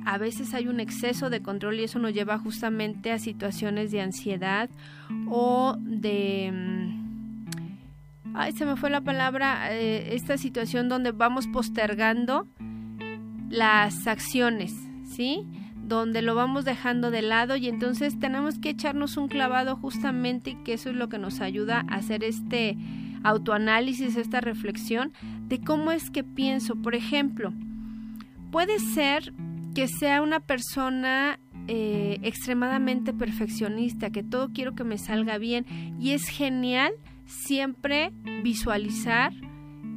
a 0.06 0.18
veces 0.18 0.54
hay 0.54 0.68
un 0.68 0.80
exceso 0.80 1.30
de 1.30 1.42
control 1.42 1.80
y 1.80 1.84
eso 1.84 2.00
nos 2.00 2.14
lleva 2.14 2.38
justamente 2.38 3.12
a 3.12 3.20
situaciones 3.20 3.92
de 3.92 4.02
ansiedad 4.02 4.70
o 5.28 5.76
de... 5.80 6.52
Mm, 6.54 8.36
ay, 8.36 8.52
se 8.52 8.66
me 8.66 8.76
fue 8.76 8.90
la 8.90 9.02
palabra, 9.02 9.74
eh, 9.74 10.14
esta 10.16 10.38
situación 10.38 10.90
donde 10.90 11.12
vamos 11.12 11.48
postergando 11.48 12.48
las 13.50 14.08
acciones, 14.08 14.74
¿sí? 15.06 15.46
donde 15.88 16.22
lo 16.22 16.34
vamos 16.34 16.66
dejando 16.66 17.12
de 17.12 17.22
lado 17.22 17.56
y 17.56 17.68
entonces 17.68 18.20
tenemos 18.20 18.58
que 18.58 18.70
echarnos 18.70 19.18
un 19.18 19.28
clavado 19.28 19.76
justamente 19.76 20.58
que 20.66 20.74
eso 20.74 20.90
es 20.90 20.96
lo 20.96 21.10
que 21.10 21.20
nos 21.20 21.42
ayuda 21.42 21.86
a 21.90 21.96
hacer 21.96 22.24
este 22.24 22.76
autoanálisis, 23.24 24.16
esta 24.16 24.42
reflexión 24.42 25.14
de 25.48 25.60
cómo 25.62 25.92
es 25.92 26.10
que 26.10 26.24
pienso. 26.24 26.76
Por 26.76 26.96
ejemplo, 26.96 27.54
puede 28.52 28.80
ser 28.80 29.34
que 29.76 29.88
sea 29.90 30.22
una 30.22 30.40
persona 30.40 31.38
eh, 31.68 32.18
extremadamente 32.24 33.14
perfeccionista, 33.14 34.10
que 34.10 34.24
todo 34.24 34.50
quiero 34.54 34.74
que 34.74 34.86
me 34.86 34.98
salga 34.98 35.38
bien. 35.38 35.66
Y 36.00 36.12
es 36.12 36.30
genial 36.30 36.94
siempre 37.26 38.12
visualizar 38.42 39.34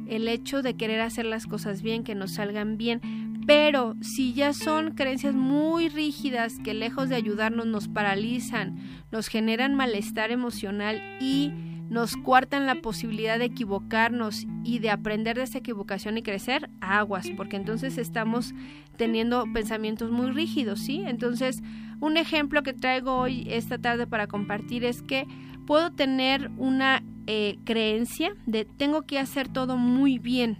el 0.07 0.27
hecho 0.27 0.61
de 0.61 0.75
querer 0.75 0.99
hacer 0.99 1.25
las 1.25 1.45
cosas 1.45 1.81
bien, 1.81 2.03
que 2.03 2.13
nos 2.13 2.33
salgan 2.33 2.77
bien, 2.77 3.01
pero 3.47 3.95
si 4.01 4.33
ya 4.33 4.53
son 4.53 4.91
creencias 4.95 5.33
muy 5.33 5.87
rígidas 5.87 6.59
que 6.63 6.73
lejos 6.73 7.09
de 7.09 7.15
ayudarnos 7.15 7.65
nos 7.65 7.87
paralizan, 7.87 8.77
nos 9.11 9.27
generan 9.27 9.75
malestar 9.75 10.31
emocional 10.31 11.01
y 11.21 11.53
nos 11.89 12.15
cuartan 12.15 12.67
la 12.67 12.75
posibilidad 12.75 13.39
de 13.39 13.45
equivocarnos 13.45 14.45
y 14.63 14.79
de 14.79 14.91
aprender 14.91 15.37
de 15.37 15.43
esa 15.43 15.57
equivocación 15.57 16.17
y 16.17 16.21
crecer, 16.21 16.69
aguas, 16.81 17.29
porque 17.35 17.55
entonces 17.55 17.97
estamos 17.97 18.53
teniendo 18.95 19.45
pensamientos 19.53 20.11
muy 20.11 20.31
rígidos, 20.31 20.81
¿sí? 20.81 21.01
Entonces, 21.05 21.61
un 21.99 22.17
ejemplo 22.17 22.61
que 22.61 22.73
traigo 22.73 23.17
hoy, 23.17 23.47
esta 23.49 23.79
tarde, 23.79 24.05
para 24.05 24.27
compartir 24.27 24.85
es 24.85 25.01
que 25.01 25.25
puedo 25.65 25.91
tener 25.91 26.51
una 26.57 27.03
eh, 27.25 27.57
creencia 27.63 28.35
de 28.45 28.65
tengo 28.65 29.03
que 29.03 29.17
hacer 29.17 29.47
todo 29.47 29.75
muy 29.75 30.19
bien, 30.19 30.57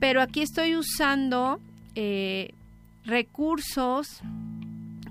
pero 0.00 0.22
aquí 0.22 0.40
estoy 0.40 0.76
usando 0.76 1.60
eh, 1.94 2.54
recursos 3.04 4.22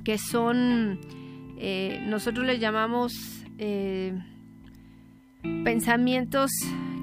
que 0.04 0.18
son, 0.18 1.00
eh, 1.58 2.04
nosotros 2.08 2.46
les 2.46 2.60
llamamos 2.60 3.14
pensamientos 5.64 6.52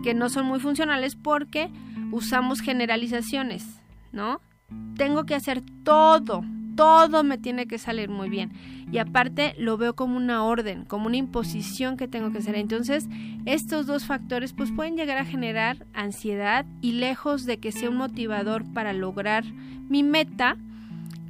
que 0.03 0.14
no 0.14 0.29
son 0.29 0.46
muy 0.46 0.61
funcionales 0.61 1.16
porque 1.16 1.70
usamos 2.12 2.61
generalizaciones, 2.61 3.66
¿no? 4.12 4.40
Tengo 4.96 5.24
que 5.24 5.35
hacer 5.35 5.62
todo, 5.85 6.44
todo 6.77 7.24
me 7.24 7.38
tiene 7.38 7.66
que 7.66 7.79
salir 7.79 8.09
muy 8.09 8.29
bien. 8.29 8.53
Y 8.90 8.98
aparte 8.98 9.55
lo 9.59 9.77
veo 9.77 9.94
como 9.94 10.16
una 10.16 10.44
orden, 10.44 10.85
como 10.85 11.07
una 11.07 11.16
imposición 11.16 11.96
que 11.96 12.09
tengo 12.09 12.31
que 12.31 12.38
hacer. 12.38 12.55
Entonces, 12.55 13.09
estos 13.44 13.87
dos 13.87 14.07
factores 14.07 14.53
pues 14.53 14.72
pueden 14.72 14.96
llegar 14.96 15.18
a 15.18 15.24
generar 15.24 15.87
ansiedad 15.92 16.64
y 16.81 16.92
lejos 16.92 17.44
de 17.44 17.59
que 17.59 17.72
sea 17.72 17.90
un 17.90 17.96
motivador 17.96 18.64
para 18.72 18.92
lograr 18.92 19.44
mi 19.88 20.03
meta, 20.03 20.57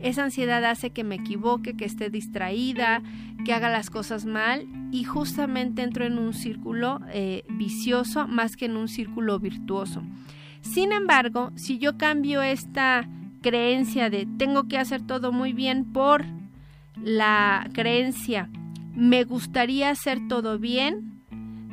esa 0.01 0.25
ansiedad 0.25 0.65
hace 0.65 0.91
que 0.91 1.05
me 1.05 1.17
equivoque, 1.17 1.77
que 1.77 1.85
esté 1.85 2.11
distraída, 2.11 3.03
que 3.45 3.53
haga 3.53 3.71
las 3.71 3.91
cosas 3.91 4.25
mal 4.27 4.67
y 4.93 5.05
justamente 5.05 5.83
entro 5.83 6.05
en 6.05 6.19
un 6.19 6.35
círculo 6.35 7.01
eh, 7.13 7.45
vicioso 7.49 8.27
más 8.27 8.57
que 8.57 8.67
en 8.67 8.77
un 8.77 8.89
círculo 8.89 9.39
virtuoso. 9.39 10.03
Sin 10.61 10.93
embargo, 10.93 11.53
si 11.55 11.79
yo 11.79 11.97
cambio 11.97 12.43
esta 12.43 13.09
creencia 13.43 14.11
de 14.11 14.27
tengo 14.39 14.69
que 14.69 14.79
hacer 14.79 15.07
todo 15.07 15.33
muy 15.33 15.53
bien 15.53 15.93
por 15.93 16.25
la 16.97 17.69
creencia 17.73 18.51
me 18.99 19.23
gustaría 19.23 19.91
hacer 19.91 20.27
todo 20.27 20.59
bien, 20.59 21.23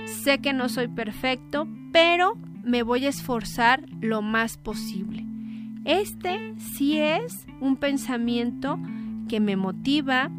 sé 0.05 0.37
que 0.41 0.53
no 0.53 0.69
soy 0.69 0.87
perfecto, 0.87 1.67
pero 1.91 2.35
me 2.63 2.83
voy 2.83 3.07
a 3.07 3.09
esforzar 3.09 3.83
lo 3.99 4.21
más 4.21 4.57
posible. 4.57 5.25
Este 5.85 6.55
sí 6.57 6.97
es 6.97 7.45
un 7.61 7.77
pensamiento 7.77 8.79
que 9.29 9.39
me 9.39 9.55
motiva 9.55 10.31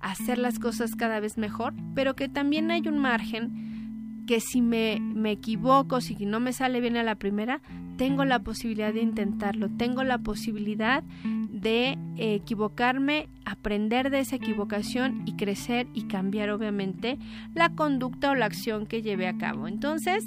a 0.00 0.12
hacer 0.12 0.38
las 0.38 0.58
cosas 0.58 0.94
cada 0.94 1.20
vez 1.20 1.38
mejor, 1.38 1.74
pero 1.94 2.14
que 2.14 2.28
también 2.28 2.70
hay 2.70 2.86
un 2.88 2.98
margen 2.98 4.24
que 4.26 4.40
si 4.40 4.62
me, 4.62 5.00
me 5.00 5.32
equivoco, 5.32 6.00
si 6.00 6.14
no 6.24 6.38
me 6.38 6.52
sale 6.52 6.80
bien 6.80 6.96
a 6.96 7.02
la 7.02 7.16
primera, 7.16 7.60
tengo 7.96 8.24
la 8.24 8.38
posibilidad 8.38 8.94
de 8.94 9.02
intentarlo, 9.02 9.68
tengo 9.68 10.04
la 10.04 10.18
posibilidad 10.18 11.02
de 11.50 11.98
equivocarme, 12.16 13.28
aprender 13.44 14.10
de 14.10 14.20
esa 14.20 14.36
equivocación 14.36 15.22
y 15.26 15.34
crecer 15.34 15.86
y 15.94 16.06
cambiar 16.06 16.50
obviamente 16.50 17.18
la 17.54 17.70
conducta 17.70 18.30
o 18.30 18.34
la 18.34 18.46
acción 18.46 18.86
que 18.86 19.02
llevé 19.02 19.28
a 19.28 19.36
cabo. 19.36 19.68
Entonces, 19.68 20.26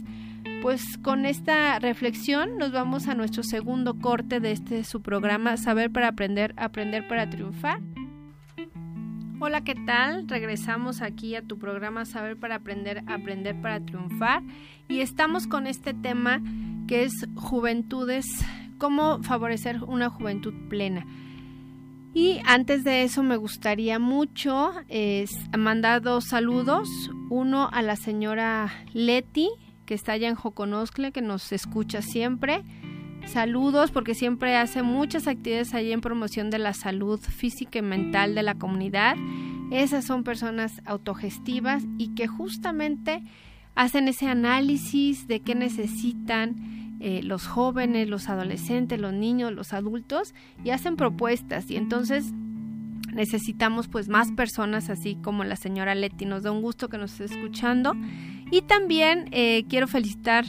pues 0.65 0.97
con 0.97 1.27
esta 1.27 1.77
reflexión 1.77 2.57
nos 2.57 2.71
vamos 2.71 3.07
a 3.07 3.13
nuestro 3.13 3.43
segundo 3.43 3.99
corte 3.99 4.39
de 4.39 4.51
este 4.51 4.83
su 4.83 4.99
programa 5.03 5.57
Saber 5.57 5.91
para 5.91 6.07
aprender, 6.07 6.55
aprender 6.57 7.07
para 7.07 7.29
triunfar. 7.29 7.81
Hola, 9.39 9.63
¿qué 9.63 9.75
tal? 9.75 10.27
Regresamos 10.27 11.03
aquí 11.03 11.35
a 11.35 11.43
tu 11.43 11.59
programa 11.59 12.03
Saber 12.05 12.35
para 12.39 12.55
aprender, 12.55 13.03
aprender 13.05 13.61
para 13.61 13.79
triunfar 13.79 14.41
y 14.87 15.01
estamos 15.01 15.45
con 15.45 15.67
este 15.67 15.93
tema 15.93 16.41
que 16.87 17.03
es 17.03 17.13
juventudes, 17.35 18.25
cómo 18.79 19.21
favorecer 19.21 19.83
una 19.83 20.09
juventud 20.09 20.55
plena. 20.67 21.05
Y 22.15 22.39
antes 22.43 22.83
de 22.83 23.03
eso 23.03 23.21
me 23.21 23.37
gustaría 23.37 23.99
mucho 23.99 24.71
mandar 25.55 26.01
dos 26.01 26.25
saludos. 26.25 26.89
Uno 27.29 27.69
a 27.71 27.83
la 27.83 27.97
señora 27.97 28.73
Leti, 28.93 29.49
que 29.85 29.93
está 29.93 30.13
allá 30.13 30.27
en 30.27 30.35
Joconoscle, 30.35 31.11
que 31.11 31.21
nos 31.21 31.51
escucha 31.51 32.01
siempre. 32.01 32.63
Saludos 33.27 33.91
porque 33.91 34.13
siempre 34.13 34.55
hace 34.55 34.83
muchas 34.83 35.27
actividades 35.27 35.73
allí 35.73 35.91
en 35.91 36.01
promoción 36.01 36.49
de 36.49 36.59
la 36.59 36.73
salud 36.73 37.19
física 37.19 37.79
y 37.79 37.81
mental 37.81 38.35
de 38.35 38.43
la 38.43 38.55
comunidad. 38.55 39.15
Esas 39.71 40.05
son 40.05 40.23
personas 40.23 40.81
autogestivas 40.85 41.83
y 41.97 42.13
que 42.13 42.27
justamente 42.27 43.23
hacen 43.73 44.07
ese 44.07 44.27
análisis 44.27 45.27
de 45.27 45.39
qué 45.39 45.55
necesitan 45.55 46.97
eh, 46.99 47.21
los 47.23 47.47
jóvenes, 47.47 48.07
los 48.07 48.29
adolescentes, 48.29 48.99
los 48.99 49.13
niños, 49.13 49.51
los 49.51 49.73
adultos 49.73 50.33
y 50.63 50.69
hacen 50.69 50.95
propuestas 50.95 51.69
y 51.69 51.75
entonces 51.75 52.31
necesitamos 53.13 53.87
pues 53.87 54.07
más 54.07 54.31
personas 54.31 54.89
así 54.89 55.15
como 55.21 55.43
la 55.43 55.55
señora 55.55 55.95
Leti. 55.95 56.25
Nos 56.25 56.43
da 56.43 56.51
un 56.51 56.61
gusto 56.61 56.89
que 56.89 56.97
nos 56.97 57.19
esté 57.19 57.25
escuchando 57.25 57.95
y 58.51 58.61
también 58.61 59.29
eh, 59.31 59.65
quiero 59.69 59.87
felicitar 59.87 60.45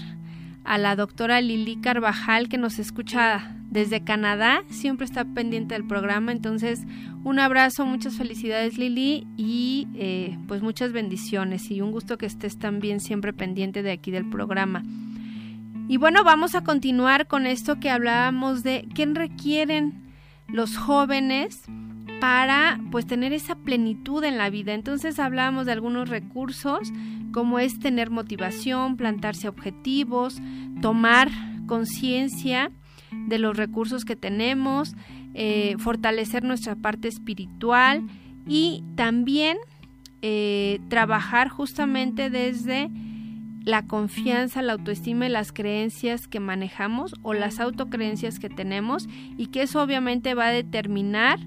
a 0.65 0.79
la 0.79 0.97
doctora 0.97 1.41
Lili 1.41 1.77
Carvajal 1.77 2.49
que 2.49 2.59
nos 2.59 2.79
escucha 2.79 3.57
desde 3.71 4.03
Canadá, 4.03 4.63
siempre 4.69 5.05
está 5.05 5.25
pendiente 5.25 5.75
del 5.75 5.87
programa, 5.87 6.33
entonces 6.33 6.83
un 7.25 7.39
abrazo, 7.39 7.85
muchas 7.87 8.17
felicidades 8.17 8.79
Lili 8.79 9.27
y 9.37 9.89
eh, 9.95 10.39
pues 10.49 10.63
muchas 10.63 10.93
bendiciones 10.93 11.71
y 11.71 11.81
un 11.81 11.93
gusto 11.93 12.19
que 12.19 12.27
estés 12.27 12.59
también 12.59 13.01
siempre 13.01 13.33
pendiente 13.33 13.83
de 13.83 13.93
aquí 13.93 14.11
del 14.11 14.29
programa. 14.29 14.83
Y 15.89 15.99
bueno, 15.99 16.25
vamos 16.25 16.55
a 16.55 16.65
continuar 16.65 17.27
con 17.27 17.47
esto 17.47 17.79
que 17.79 17.91
hablábamos 17.91 18.63
de 18.63 18.89
qué 18.95 19.07
requieren 19.07 20.07
los 20.49 20.77
jóvenes 20.77 21.63
para 22.21 22.81
pues 22.91 23.07
tener 23.07 23.33
esa 23.33 23.57
plenitud 23.57 24.25
en 24.25 24.39
la 24.39 24.51
vida. 24.51 24.75
Entonces 24.75 25.19
hablábamos 25.19 25.67
de 25.67 25.73
algunos 25.73 26.09
recursos 26.09 26.93
como 27.33 27.59
es 27.59 27.79
tener 27.79 28.11
motivación, 28.11 28.97
plantarse 28.97 29.49
objetivos, 29.49 30.41
tomar 30.81 31.31
conciencia 31.67 32.71
de 33.29 33.39
los 33.39 33.57
recursos 33.57 34.05
que 34.05 34.17
tenemos, 34.17 34.95
eh, 35.35 35.77
fortalecer 35.79 36.45
nuestra 36.45 36.77
parte 36.77 37.09
espiritual 37.09 38.07
y 38.47 38.85
también 38.95 39.59
eh, 40.23 40.81
trabajar 40.89 41.49
justamente 41.49 42.31
desde 42.31 42.91
la 43.65 43.87
confianza, 43.87 44.63
la 44.63 44.75
autoestima 44.75 45.27
y 45.27 45.29
las 45.29 45.53
creencias 45.53 46.29
que 46.29 46.41
manejamos 46.41 47.15
o 47.23 47.35
las 47.35 47.59
autocreencias 47.59 48.39
que 48.39 48.49
tenemos 48.49 49.09
y 49.37 49.49
que 49.49 49.63
eso 49.63 49.83
obviamente 49.83 50.35
va 50.35 50.47
a 50.47 50.53
determinar 50.53 51.41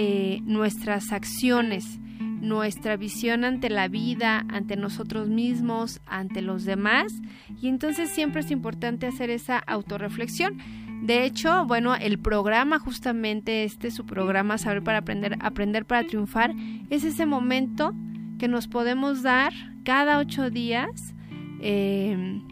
eh, 0.00 0.42
nuestras 0.44 1.10
acciones, 1.10 1.98
nuestra 2.20 2.96
visión 2.96 3.42
ante 3.42 3.68
la 3.68 3.88
vida, 3.88 4.46
ante 4.48 4.76
nosotros 4.76 5.28
mismos, 5.28 6.00
ante 6.06 6.40
los 6.40 6.64
demás 6.64 7.12
y 7.60 7.66
entonces 7.66 8.08
siempre 8.08 8.42
es 8.42 8.52
importante 8.52 9.08
hacer 9.08 9.28
esa 9.30 9.58
autorreflexión. 9.58 10.58
De 11.02 11.24
hecho, 11.24 11.66
bueno, 11.66 11.96
el 11.96 12.20
programa 12.20 12.78
justamente 12.78 13.64
este, 13.64 13.90
su 13.90 14.06
programa 14.06 14.56
Saber 14.56 14.84
para 14.84 14.98
Aprender, 14.98 15.36
Aprender 15.40 15.84
para 15.84 16.06
Triunfar, 16.06 16.54
es 16.90 17.02
ese 17.02 17.26
momento 17.26 17.92
que 18.38 18.46
nos 18.46 18.68
podemos 18.68 19.24
dar 19.24 19.52
cada 19.82 20.18
ocho 20.18 20.48
días 20.48 21.12
em, 21.60 22.46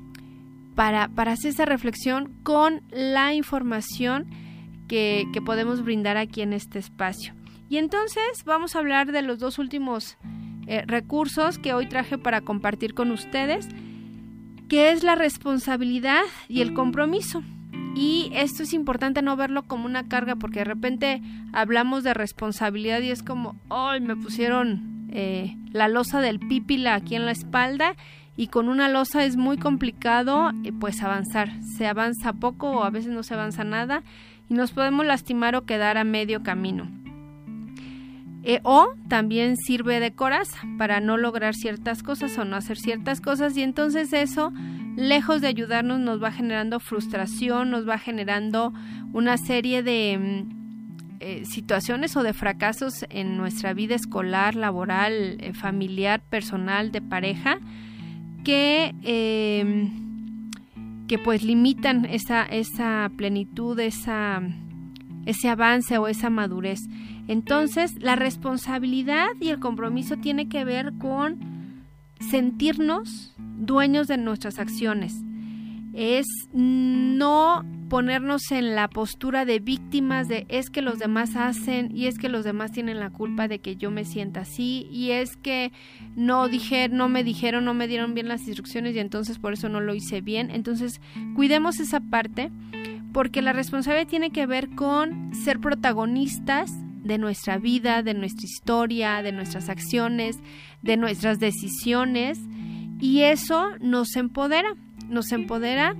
para, 0.74 1.06
para 1.06 1.30
hacer 1.30 1.50
esa 1.50 1.64
reflexión 1.64 2.32
con 2.42 2.82
la 2.90 3.34
información 3.34 4.26
que, 4.86 5.26
que 5.32 5.42
podemos 5.42 5.82
brindar 5.82 6.16
aquí 6.16 6.42
en 6.42 6.52
este 6.52 6.78
espacio. 6.78 7.34
Y 7.68 7.78
entonces 7.78 8.44
vamos 8.44 8.76
a 8.76 8.78
hablar 8.78 9.10
de 9.12 9.22
los 9.22 9.38
dos 9.38 9.58
últimos 9.58 10.16
eh, 10.66 10.84
recursos 10.86 11.58
que 11.58 11.74
hoy 11.74 11.86
traje 11.86 12.18
para 12.18 12.40
compartir 12.40 12.94
con 12.94 13.10
ustedes, 13.10 13.68
que 14.68 14.90
es 14.90 15.02
la 15.02 15.14
responsabilidad 15.14 16.22
y 16.48 16.60
el 16.60 16.74
compromiso. 16.74 17.42
y 17.94 18.30
esto 18.34 18.62
es 18.62 18.74
importante 18.74 19.22
no 19.22 19.36
verlo 19.36 19.62
como 19.62 19.86
una 19.86 20.06
carga 20.06 20.36
porque 20.36 20.58
de 20.58 20.64
repente 20.66 21.22
hablamos 21.54 22.04
de 22.04 22.12
responsabilidad 22.12 23.00
y 23.00 23.10
es 23.10 23.22
como, 23.22 23.56
¡ay! 23.70 24.00
me 24.00 24.16
pusieron 24.16 25.06
eh, 25.10 25.56
la 25.70 25.88
losa 25.88 26.20
del 26.20 26.38
pípila 26.38 26.94
aquí 26.94 27.14
en 27.14 27.24
la 27.24 27.30
espalda 27.30 27.96
y 28.36 28.48
con 28.48 28.68
una 28.68 28.90
losa 28.90 29.24
es 29.24 29.36
muy 29.36 29.56
complicado 29.56 30.50
eh, 30.64 30.72
pues 30.78 31.02
avanzar. 31.02 31.50
Se 31.62 31.86
avanza 31.86 32.34
poco 32.34 32.70
o 32.70 32.84
a 32.84 32.90
veces 32.90 33.12
no 33.12 33.22
se 33.22 33.34
avanza 33.34 33.64
nada 33.64 34.02
y 34.48 34.54
nos 34.54 34.72
podemos 34.72 35.04
lastimar 35.06 35.54
o 35.56 35.64
quedar 35.64 35.98
a 35.98 36.04
medio 36.04 36.42
camino. 36.42 36.90
Eh, 38.42 38.60
o 38.62 38.94
también 39.08 39.56
sirve 39.56 39.98
de 39.98 40.12
coraza 40.12 40.58
para 40.78 41.00
no 41.00 41.16
lograr 41.16 41.54
ciertas 41.54 42.04
cosas 42.04 42.38
o 42.38 42.44
no 42.44 42.54
hacer 42.54 42.78
ciertas 42.78 43.20
cosas 43.20 43.56
y 43.56 43.62
entonces 43.62 44.12
eso 44.12 44.52
lejos 44.96 45.40
de 45.40 45.48
ayudarnos 45.48 46.00
nos 46.00 46.22
va 46.22 46.32
generando 46.32 46.80
frustración, 46.80 47.70
nos 47.70 47.88
va 47.88 47.98
generando 47.98 48.72
una 49.12 49.36
serie 49.36 49.82
de 49.82 50.18
mm, 50.18 50.56
eh, 51.20 51.44
situaciones 51.44 52.16
o 52.16 52.22
de 52.22 52.32
fracasos 52.32 53.04
en 53.10 53.36
nuestra 53.36 53.74
vida 53.74 53.94
escolar, 53.94 54.54
laboral, 54.54 55.38
eh, 55.40 55.52
familiar, 55.52 56.20
personal, 56.20 56.92
de 56.92 57.02
pareja, 57.02 57.58
que, 58.44 58.94
em, 59.02 60.05
que 61.06 61.18
pues 61.18 61.42
limitan 61.42 62.04
esa, 62.04 62.44
esa 62.44 63.10
plenitud, 63.16 63.78
esa, 63.78 64.42
ese 65.24 65.48
avance 65.48 65.98
o 65.98 66.08
esa 66.08 66.30
madurez. 66.30 66.80
Entonces, 67.28 67.94
la 68.00 68.16
responsabilidad 68.16 69.28
y 69.40 69.48
el 69.48 69.60
compromiso 69.60 70.16
tiene 70.16 70.48
que 70.48 70.64
ver 70.64 70.92
con 70.98 71.38
sentirnos 72.20 73.34
dueños 73.38 74.08
de 74.08 74.18
nuestras 74.18 74.58
acciones. 74.58 75.14
Es 75.92 76.26
no 76.52 77.64
ponernos 77.88 78.50
en 78.50 78.74
la 78.74 78.88
postura 78.88 79.44
de 79.44 79.60
víctimas 79.60 80.28
de 80.28 80.46
es 80.48 80.70
que 80.70 80.82
los 80.82 80.98
demás 80.98 81.36
hacen 81.36 81.94
y 81.94 82.06
es 82.06 82.18
que 82.18 82.28
los 82.28 82.44
demás 82.44 82.72
tienen 82.72 82.98
la 82.98 83.10
culpa 83.10 83.48
de 83.48 83.60
que 83.60 83.76
yo 83.76 83.90
me 83.90 84.04
sienta 84.04 84.40
así 84.40 84.88
y 84.90 85.12
es 85.12 85.36
que 85.36 85.72
no 86.16 86.48
dije, 86.48 86.88
no 86.88 87.08
me 87.08 87.22
dijeron, 87.22 87.64
no 87.64 87.74
me 87.74 87.88
dieron 87.88 88.14
bien 88.14 88.28
las 88.28 88.46
instrucciones 88.46 88.94
y 88.94 88.98
entonces 88.98 89.38
por 89.38 89.52
eso 89.52 89.68
no 89.68 89.80
lo 89.80 89.94
hice 89.94 90.20
bien. 90.20 90.50
Entonces, 90.50 91.00
cuidemos 91.34 91.80
esa 91.80 92.00
parte 92.00 92.50
porque 93.12 93.42
la 93.42 93.52
responsabilidad 93.52 94.08
tiene 94.08 94.30
que 94.30 94.46
ver 94.46 94.68
con 94.70 95.34
ser 95.34 95.60
protagonistas 95.60 96.72
de 97.02 97.18
nuestra 97.18 97.58
vida, 97.58 98.02
de 98.02 98.14
nuestra 98.14 98.44
historia, 98.44 99.22
de 99.22 99.32
nuestras 99.32 99.68
acciones, 99.68 100.40
de 100.82 100.96
nuestras 100.96 101.38
decisiones 101.38 102.40
y 103.00 103.20
eso 103.20 103.68
nos 103.80 104.16
empodera, 104.16 104.74
nos 105.08 105.30
empodera 105.30 105.94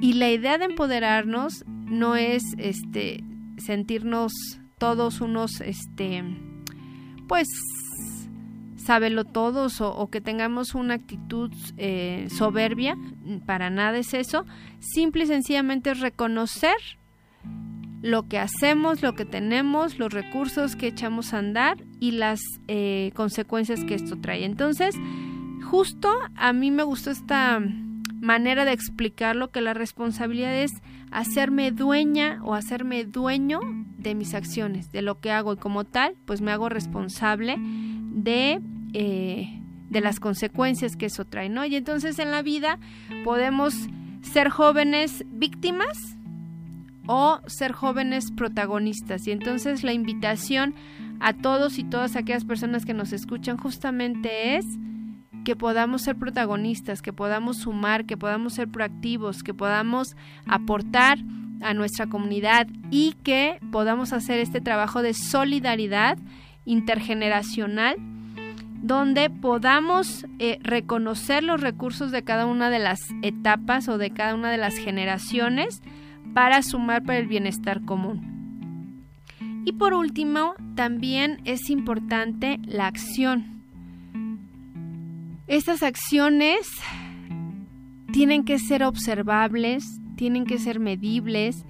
y 0.00 0.14
la 0.14 0.30
idea 0.30 0.58
de 0.58 0.66
empoderarnos 0.66 1.64
no 1.66 2.16
es 2.16 2.42
este 2.58 3.24
sentirnos 3.56 4.32
todos 4.78 5.20
unos 5.20 5.60
este 5.60 6.22
pues 7.26 7.48
sábelo 8.88 9.26
todos 9.26 9.82
o, 9.82 10.08
que 10.08 10.22
tengamos 10.22 10.74
una 10.74 10.94
actitud 10.94 11.52
eh, 11.76 12.26
soberbia, 12.30 12.96
para 13.44 13.68
nada 13.68 13.98
es 13.98 14.14
eso, 14.14 14.46
simple 14.78 15.24
y 15.24 15.26
sencillamente 15.26 15.90
es 15.90 16.00
reconocer 16.00 16.76
lo 18.00 18.28
que 18.28 18.38
hacemos, 18.38 19.02
lo 19.02 19.14
que 19.14 19.26
tenemos, 19.26 19.98
los 19.98 20.10
recursos 20.10 20.74
que 20.74 20.86
echamos 20.86 21.34
a 21.34 21.38
andar 21.40 21.84
y 22.00 22.12
las 22.12 22.40
eh, 22.66 23.12
consecuencias 23.14 23.84
que 23.84 23.94
esto 23.94 24.18
trae. 24.22 24.46
Entonces, 24.46 24.94
justo 25.68 26.10
a 26.34 26.54
mí 26.54 26.70
me 26.70 26.82
gustó 26.82 27.10
esta 27.10 27.60
manera 28.20 28.64
de 28.64 28.72
explicarlo 28.72 29.50
que 29.50 29.60
la 29.60 29.74
responsabilidad 29.74 30.54
es 30.54 30.72
hacerme 31.10 31.70
dueña 31.70 32.40
o 32.44 32.54
hacerme 32.54 33.04
dueño 33.04 33.60
de 33.96 34.14
mis 34.14 34.34
acciones, 34.34 34.90
de 34.92 35.02
lo 35.02 35.20
que 35.20 35.30
hago 35.30 35.52
y 35.52 35.56
como 35.56 35.84
tal, 35.84 36.16
pues 36.24 36.40
me 36.40 36.52
hago 36.52 36.68
responsable 36.68 37.56
de, 37.58 38.60
eh, 38.92 39.62
de 39.90 40.00
las 40.00 40.20
consecuencias 40.20 40.96
que 40.96 41.06
eso 41.06 41.24
trae, 41.24 41.48
¿no? 41.48 41.64
Y 41.64 41.76
entonces 41.76 42.18
en 42.18 42.30
la 42.30 42.42
vida 42.42 42.78
podemos 43.24 43.74
ser 44.22 44.48
jóvenes 44.50 45.24
víctimas 45.30 45.96
o 47.06 47.40
ser 47.46 47.72
jóvenes 47.72 48.30
protagonistas. 48.32 49.26
Y 49.26 49.30
entonces 49.30 49.82
la 49.82 49.92
invitación 49.92 50.74
a 51.20 51.32
todos 51.32 51.78
y 51.78 51.84
todas 51.84 52.16
aquellas 52.16 52.44
personas 52.44 52.84
que 52.84 52.94
nos 52.94 53.12
escuchan 53.12 53.56
justamente 53.56 54.56
es 54.56 54.64
que 55.48 55.56
podamos 55.56 56.02
ser 56.02 56.14
protagonistas, 56.16 57.00
que 57.00 57.14
podamos 57.14 57.56
sumar, 57.56 58.04
que 58.04 58.18
podamos 58.18 58.52
ser 58.52 58.68
proactivos, 58.68 59.42
que 59.42 59.54
podamos 59.54 60.14
aportar 60.44 61.16
a 61.62 61.72
nuestra 61.72 62.06
comunidad 62.06 62.66
y 62.90 63.14
que 63.22 63.58
podamos 63.72 64.12
hacer 64.12 64.40
este 64.40 64.60
trabajo 64.60 65.00
de 65.00 65.14
solidaridad 65.14 66.18
intergeneracional 66.66 67.96
donde 68.82 69.30
podamos 69.30 70.26
eh, 70.38 70.58
reconocer 70.60 71.42
los 71.42 71.62
recursos 71.62 72.10
de 72.10 72.24
cada 72.24 72.44
una 72.44 72.68
de 72.68 72.80
las 72.80 73.00
etapas 73.22 73.88
o 73.88 73.96
de 73.96 74.10
cada 74.10 74.34
una 74.34 74.50
de 74.50 74.58
las 74.58 74.76
generaciones 74.76 75.80
para 76.34 76.60
sumar 76.60 77.04
para 77.04 77.20
el 77.20 77.26
bienestar 77.26 77.86
común. 77.86 79.06
Y 79.64 79.72
por 79.72 79.94
último, 79.94 80.56
también 80.74 81.40
es 81.46 81.70
importante 81.70 82.58
la 82.66 82.86
acción. 82.86 83.57
Estas 85.48 85.82
acciones 85.82 86.70
tienen 88.12 88.44
que 88.44 88.58
ser 88.58 88.84
observables, 88.84 89.82
tienen 90.14 90.44
que 90.44 90.58
ser 90.58 90.78
medibles, 90.78 91.64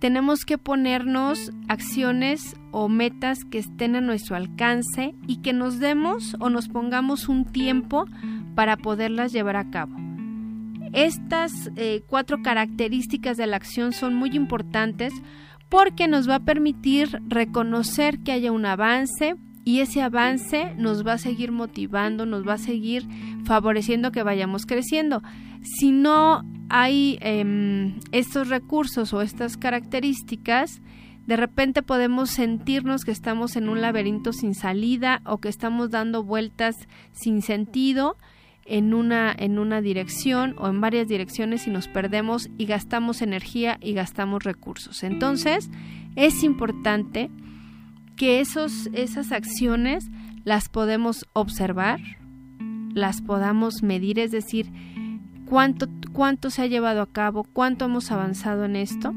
tenemos 0.00 0.44
que 0.44 0.58
ponernos 0.58 1.52
acciones 1.68 2.56
o 2.72 2.88
metas 2.88 3.44
que 3.44 3.58
estén 3.58 3.94
a 3.94 4.00
nuestro 4.00 4.34
alcance 4.34 5.14
y 5.28 5.42
que 5.42 5.52
nos 5.52 5.78
demos 5.78 6.36
o 6.40 6.50
nos 6.50 6.68
pongamos 6.68 7.28
un 7.28 7.44
tiempo 7.44 8.06
para 8.56 8.76
poderlas 8.76 9.32
llevar 9.32 9.56
a 9.58 9.70
cabo. 9.70 9.94
Estas 10.92 11.70
eh, 11.76 12.02
cuatro 12.08 12.42
características 12.42 13.36
de 13.36 13.46
la 13.46 13.56
acción 13.56 13.92
son 13.92 14.14
muy 14.14 14.30
importantes 14.30 15.14
porque 15.68 16.08
nos 16.08 16.28
va 16.28 16.36
a 16.36 16.44
permitir 16.44 17.20
reconocer 17.28 18.18
que 18.18 18.32
haya 18.32 18.50
un 18.50 18.66
avance 18.66 19.36
y 19.64 19.80
ese 19.80 20.02
avance 20.02 20.74
nos 20.76 21.06
va 21.06 21.14
a 21.14 21.18
seguir 21.18 21.50
motivando, 21.50 22.26
nos 22.26 22.46
va 22.46 22.54
a 22.54 22.58
seguir 22.58 23.06
favoreciendo 23.44 24.12
que 24.12 24.22
vayamos 24.22 24.66
creciendo. 24.66 25.22
Si 25.62 25.90
no 25.90 26.44
hay 26.68 27.18
em, 27.20 27.98
estos 28.12 28.48
recursos 28.48 29.14
o 29.14 29.22
estas 29.22 29.56
características, 29.56 30.82
de 31.26 31.36
repente 31.36 31.82
podemos 31.82 32.30
sentirnos 32.30 33.04
que 33.04 33.10
estamos 33.10 33.56
en 33.56 33.70
un 33.70 33.80
laberinto 33.80 34.32
sin 34.32 34.54
salida 34.54 35.22
o 35.24 35.38
que 35.38 35.48
estamos 35.48 35.90
dando 35.90 36.22
vueltas 36.22 36.76
sin 37.12 37.40
sentido 37.40 38.18
en 38.66 38.92
una, 38.92 39.34
en 39.36 39.58
una 39.58 39.80
dirección 39.80 40.54
o 40.58 40.68
en 40.68 40.80
varias 40.80 41.08
direcciones 41.08 41.66
y 41.66 41.70
nos 41.70 41.88
perdemos 41.88 42.50
y 42.58 42.66
gastamos 42.66 43.22
energía 43.22 43.78
y 43.80 43.94
gastamos 43.94 44.44
recursos. 44.44 45.02
Entonces, 45.02 45.70
es 46.16 46.42
importante 46.42 47.30
que 48.16 48.40
esos, 48.40 48.88
esas 48.92 49.32
acciones 49.32 50.10
las 50.44 50.68
podemos 50.68 51.26
observar, 51.32 52.00
las 52.92 53.22
podamos 53.22 53.82
medir, 53.82 54.18
es 54.18 54.30
decir, 54.30 54.70
cuánto, 55.46 55.88
cuánto 56.12 56.50
se 56.50 56.62
ha 56.62 56.66
llevado 56.66 57.02
a 57.02 57.10
cabo, 57.10 57.44
cuánto 57.44 57.86
hemos 57.86 58.10
avanzado 58.10 58.64
en 58.64 58.76
esto, 58.76 59.14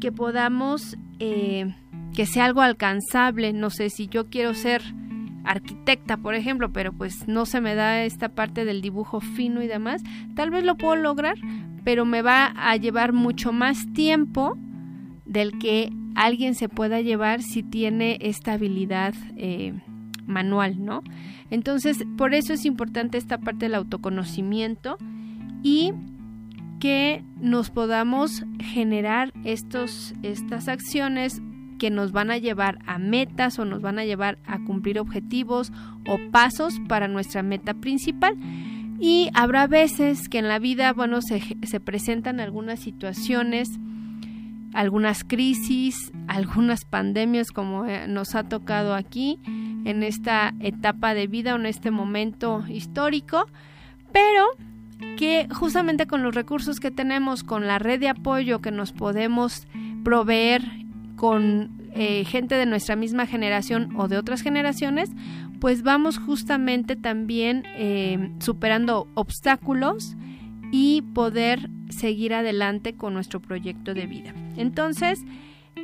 que 0.00 0.12
podamos, 0.12 0.96
eh, 1.18 1.74
que 2.14 2.26
sea 2.26 2.46
algo 2.46 2.62
alcanzable, 2.62 3.52
no 3.52 3.70
sé, 3.70 3.90
si 3.90 4.08
yo 4.08 4.28
quiero 4.28 4.54
ser 4.54 4.82
arquitecta, 5.44 6.16
por 6.18 6.34
ejemplo, 6.34 6.72
pero 6.72 6.92
pues 6.92 7.26
no 7.26 7.46
se 7.46 7.60
me 7.60 7.74
da 7.74 8.02
esta 8.04 8.28
parte 8.28 8.64
del 8.64 8.82
dibujo 8.82 9.20
fino 9.20 9.62
y 9.62 9.66
demás, 9.66 10.02
tal 10.34 10.50
vez 10.50 10.64
lo 10.64 10.76
puedo 10.76 10.96
lograr, 10.96 11.36
pero 11.84 12.04
me 12.04 12.22
va 12.22 12.52
a 12.56 12.76
llevar 12.76 13.12
mucho 13.12 13.52
más 13.52 13.90
tiempo 13.92 14.58
del 15.24 15.58
que 15.58 15.90
alguien 16.18 16.56
se 16.56 16.68
pueda 16.68 17.00
llevar 17.00 17.42
si 17.42 17.62
tiene 17.62 18.18
esta 18.20 18.54
habilidad 18.54 19.14
eh, 19.36 19.72
manual, 20.26 20.84
¿no? 20.84 21.02
Entonces, 21.48 22.04
por 22.16 22.34
eso 22.34 22.52
es 22.52 22.64
importante 22.64 23.18
esta 23.18 23.38
parte 23.38 23.66
del 23.66 23.76
autoconocimiento 23.76 24.98
y 25.62 25.92
que 26.80 27.24
nos 27.40 27.70
podamos 27.70 28.44
generar 28.58 29.32
estos, 29.44 30.12
estas 30.24 30.66
acciones 30.66 31.40
que 31.78 31.90
nos 31.90 32.10
van 32.10 32.32
a 32.32 32.38
llevar 32.38 32.80
a 32.84 32.98
metas 32.98 33.60
o 33.60 33.64
nos 33.64 33.80
van 33.80 34.00
a 34.00 34.04
llevar 34.04 34.38
a 34.44 34.58
cumplir 34.64 34.98
objetivos 34.98 35.72
o 36.08 36.18
pasos 36.32 36.80
para 36.88 37.06
nuestra 37.06 37.44
meta 37.44 37.74
principal. 37.74 38.34
Y 38.98 39.30
habrá 39.34 39.68
veces 39.68 40.28
que 40.28 40.38
en 40.38 40.48
la 40.48 40.58
vida, 40.58 40.92
bueno, 40.92 41.22
se, 41.22 41.40
se 41.62 41.78
presentan 41.78 42.40
algunas 42.40 42.80
situaciones, 42.80 43.78
algunas 44.74 45.24
crisis, 45.24 46.12
algunas 46.26 46.84
pandemias 46.84 47.52
como 47.52 47.86
eh, 47.86 48.06
nos 48.08 48.34
ha 48.34 48.44
tocado 48.44 48.94
aquí 48.94 49.38
en 49.46 50.02
esta 50.02 50.54
etapa 50.60 51.14
de 51.14 51.26
vida 51.26 51.54
o 51.54 51.58
en 51.58 51.66
este 51.66 51.90
momento 51.90 52.64
histórico, 52.68 53.46
pero 54.12 54.44
que 55.16 55.48
justamente 55.52 56.06
con 56.06 56.22
los 56.22 56.34
recursos 56.34 56.80
que 56.80 56.90
tenemos, 56.90 57.44
con 57.44 57.66
la 57.66 57.78
red 57.78 58.00
de 58.00 58.08
apoyo 58.08 58.60
que 58.60 58.70
nos 58.70 58.92
podemos 58.92 59.66
proveer 60.04 60.62
con 61.16 61.70
eh, 61.94 62.24
gente 62.24 62.54
de 62.54 62.66
nuestra 62.66 62.96
misma 62.96 63.26
generación 63.26 63.94
o 63.96 64.08
de 64.08 64.18
otras 64.18 64.42
generaciones, 64.42 65.10
pues 65.60 65.82
vamos 65.82 66.18
justamente 66.18 66.94
también 66.96 67.64
eh, 67.76 68.30
superando 68.38 69.08
obstáculos 69.14 70.16
y 70.70 71.02
poder 71.14 71.70
seguir 71.88 72.34
adelante 72.34 72.94
con 72.94 73.14
nuestro 73.14 73.40
proyecto 73.40 73.94
de 73.94 74.06
vida. 74.06 74.34
Entonces, 74.56 75.20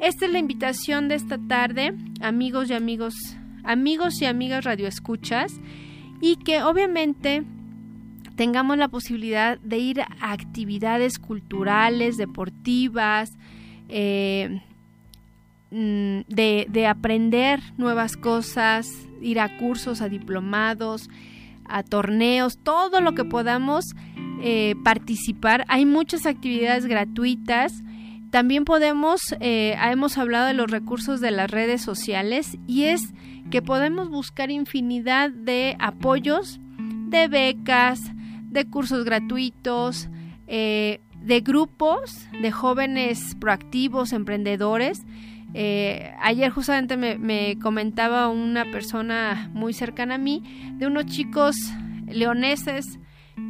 esta 0.01 0.27
es 0.27 0.33
la 0.33 0.39
invitación 0.39 1.09
de 1.09 1.15
esta 1.15 1.39
tarde, 1.39 1.95
amigos 2.21 2.71
y 2.71 2.75
amigos, 2.75 3.15
amigos 3.63 4.21
y 4.21 4.27
amigas 4.27 4.65
radioescuchas, 4.65 5.53
y 6.21 6.37
que 6.37 6.63
obviamente 6.63 7.45
tengamos 8.37 8.77
la 8.77 8.89
posibilidad 8.89 9.59
de 9.59 9.79
ir 9.79 10.01
a 10.01 10.33
actividades 10.33 11.19
culturales, 11.19 12.17
deportivas, 12.17 13.31
eh, 13.89 14.61
mm, 15.71 16.21
de, 16.29 16.87
aprender 16.89 17.61
nuevas 17.77 18.17
cosas, 18.17 18.89
ir 19.21 19.41
a 19.41 19.57
cursos, 19.59 20.01
a 20.01 20.09
diplomados, 20.09 21.09
a 21.67 21.83
torneos, 21.83 22.59
todo 22.59 23.01
lo 23.01 23.15
que 23.15 23.25
podamos 23.25 23.95
eh, 24.41 24.75
participar. 24.85 25.65
Hay 25.69 25.87
muchas 25.87 26.27
actividades 26.27 26.87
gratuitas. 26.87 27.83
También 28.31 28.65
podemos, 28.65 29.21
eh, 29.41 29.77
hemos 29.81 30.19
hablado 30.19 30.47
de 30.47 30.55
los 30.55 30.71
recursos 30.71 31.21
de 31.21 31.31
las 31.31 31.51
redes 31.51 31.83
sociales 31.83 32.59
y 32.67 32.85
es 32.85 33.01
que 33.51 33.63
podemos 33.63 34.11
buscar 34.11 34.51
infinidad 34.51 35.31
de 35.31 35.77
apoyos, 35.79 36.61
de 37.09 37.29
becas, 37.29 38.01
de 38.51 38.65
cursos 38.67 39.05
gratuitos, 39.05 40.09
eh, 40.47 41.01
de 41.21 41.41
grupos 41.41 42.29
de 42.43 42.51
jóvenes 42.53 43.35
proactivos, 43.41 44.13
emprendedores. 44.13 45.05
Eh, 45.55 46.13
ayer 46.21 46.51
justamente 46.51 46.97
me, 46.97 47.17
me, 47.17 47.57
comentaba 47.61 48.29
una 48.29 48.65
persona 48.73 49.51
muy 49.55 49.73
cercana 49.73 50.17
a 50.17 50.19
mí 50.19 50.43
de 50.79 50.89
unos 50.89 51.07
chicos 51.07 51.57
leoneses 52.09 52.99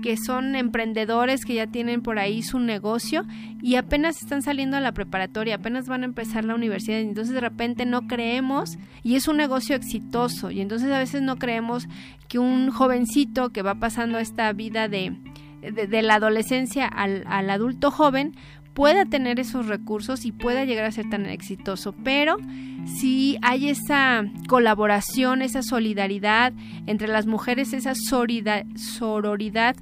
que 0.02 0.16
son 0.16 0.54
emprendedores 0.54 1.44
que 1.44 1.54
ya 1.54 1.66
tienen 1.66 2.02
por 2.02 2.18
ahí 2.18 2.42
su 2.42 2.58
negocio 2.58 3.24
y 3.62 3.76
apenas 3.76 4.22
están 4.22 4.42
saliendo 4.42 4.76
a 4.76 4.80
la 4.80 4.92
preparatoria, 4.92 5.56
apenas 5.56 5.88
van 5.88 6.02
a 6.02 6.06
empezar 6.06 6.44
la 6.44 6.54
universidad, 6.54 6.98
y 6.98 7.02
entonces 7.02 7.34
de 7.34 7.40
repente 7.40 7.86
no 7.86 8.06
creemos 8.06 8.78
y 9.02 9.16
es 9.16 9.28
un 9.28 9.36
negocio 9.36 9.76
exitoso 9.76 10.50
y 10.50 10.60
entonces 10.60 10.90
a 10.90 10.98
veces 10.98 11.22
no 11.22 11.36
creemos 11.36 11.86
que 12.28 12.38
un 12.38 12.70
jovencito 12.70 13.50
que 13.50 13.62
va 13.62 13.74
pasando 13.76 14.18
esta 14.18 14.52
vida 14.52 14.88
de, 14.88 15.16
de, 15.60 16.02
la 16.02 16.16
adolescencia 16.16 16.86
al, 16.86 17.24
al 17.26 17.50
adulto 17.50 17.90
joven 17.90 18.34
pueda 18.74 19.04
tener 19.04 19.40
esos 19.40 19.66
recursos 19.66 20.24
y 20.26 20.32
pueda 20.32 20.64
llegar 20.64 20.84
a 20.84 20.92
ser 20.92 21.08
tan 21.08 21.26
exitoso, 21.26 21.92
pero 22.04 22.36
si 22.84 23.38
hay 23.40 23.68
esa 23.68 24.24
colaboración, 24.48 25.42
esa 25.42 25.62
solidaridad 25.62 26.52
entre 26.86 27.08
las 27.08 27.26
mujeres, 27.26 27.72
esa 27.72 27.94
sororidad 27.94 29.76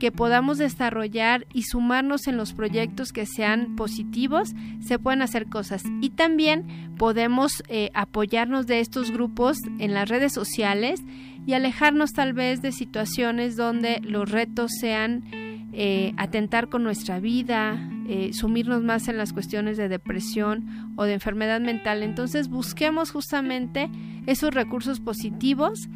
que 0.00 0.10
podamos 0.10 0.56
desarrollar 0.56 1.46
y 1.52 1.64
sumarnos 1.64 2.26
en 2.26 2.38
los 2.38 2.54
proyectos 2.54 3.12
que 3.12 3.26
sean 3.26 3.76
positivos, 3.76 4.54
se 4.80 4.98
pueden 4.98 5.20
hacer 5.20 5.46
cosas. 5.46 5.82
Y 6.00 6.10
también 6.10 6.94
podemos 6.96 7.62
eh, 7.68 7.90
apoyarnos 7.92 8.66
de 8.66 8.80
estos 8.80 9.10
grupos 9.10 9.58
en 9.78 9.92
las 9.92 10.08
redes 10.08 10.32
sociales 10.32 11.02
y 11.46 11.52
alejarnos 11.52 12.12
tal 12.12 12.32
vez 12.32 12.62
de 12.62 12.72
situaciones 12.72 13.56
donde 13.56 14.00
los 14.02 14.30
retos 14.30 14.70
sean 14.80 15.24
eh, 15.72 16.14
atentar 16.16 16.68
con 16.68 16.82
nuestra 16.82 17.20
vida, 17.20 17.78
eh, 18.12 18.32
sumirnos 18.32 18.82
más 18.82 19.06
en 19.06 19.16
las 19.16 19.32
cuestiones 19.32 19.76
de 19.76 19.88
depresión 19.88 20.92
o 20.96 21.04
de 21.04 21.12
enfermedad 21.12 21.60
mental. 21.60 22.02
Entonces 22.02 22.48
busquemos 22.48 23.12
justamente 23.12 23.88
esos 24.26 24.52
recursos 24.52 24.98
positivos 24.98 25.88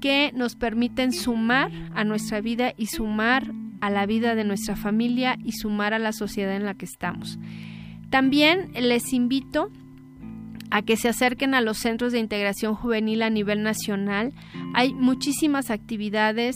que 0.00 0.30
nos 0.36 0.54
permiten 0.54 1.10
sumar 1.10 1.72
a 1.96 2.04
nuestra 2.04 2.40
vida 2.40 2.74
y 2.76 2.86
sumar 2.86 3.52
a 3.80 3.90
la 3.90 4.06
vida 4.06 4.36
de 4.36 4.44
nuestra 4.44 4.76
familia 4.76 5.36
y 5.42 5.50
sumar 5.50 5.94
a 5.94 5.98
la 5.98 6.12
sociedad 6.12 6.54
en 6.54 6.64
la 6.64 6.74
que 6.74 6.84
estamos. 6.84 7.40
También 8.08 8.70
les 8.74 9.12
invito 9.12 9.72
a 10.70 10.82
que 10.82 10.96
se 10.96 11.08
acerquen 11.08 11.54
a 11.54 11.60
los 11.60 11.78
centros 11.78 12.12
de 12.12 12.20
integración 12.20 12.76
juvenil 12.76 13.22
a 13.22 13.30
nivel 13.30 13.64
nacional. 13.64 14.32
Hay 14.74 14.94
muchísimas 14.94 15.72
actividades 15.72 16.54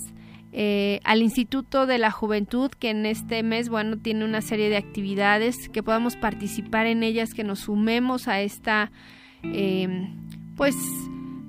eh, 0.52 1.00
al 1.04 1.22
Instituto 1.22 1.86
de 1.86 1.98
la 1.98 2.10
Juventud, 2.10 2.70
que 2.70 2.90
en 2.90 3.06
este 3.06 3.42
mes, 3.42 3.68
bueno, 3.68 3.98
tiene 3.98 4.24
una 4.24 4.40
serie 4.40 4.68
de 4.68 4.76
actividades, 4.76 5.68
que 5.68 5.82
podamos 5.82 6.16
participar 6.16 6.86
en 6.86 7.02
ellas, 7.02 7.34
que 7.34 7.44
nos 7.44 7.60
sumemos 7.60 8.26
a 8.26 8.40
esta, 8.40 8.90
em, 9.42 10.16
pues, 10.56 10.74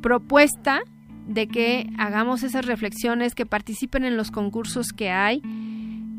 propuesta 0.01 0.81
de 1.27 1.47
que 1.47 1.89
hagamos 1.97 2.43
esas 2.43 2.65
reflexiones, 2.65 3.33
que 3.33 3.45
participen 3.45 4.05
en 4.05 4.17
los 4.17 4.29
concursos 4.29 4.87
que 4.95 5.09
hay 5.09 5.41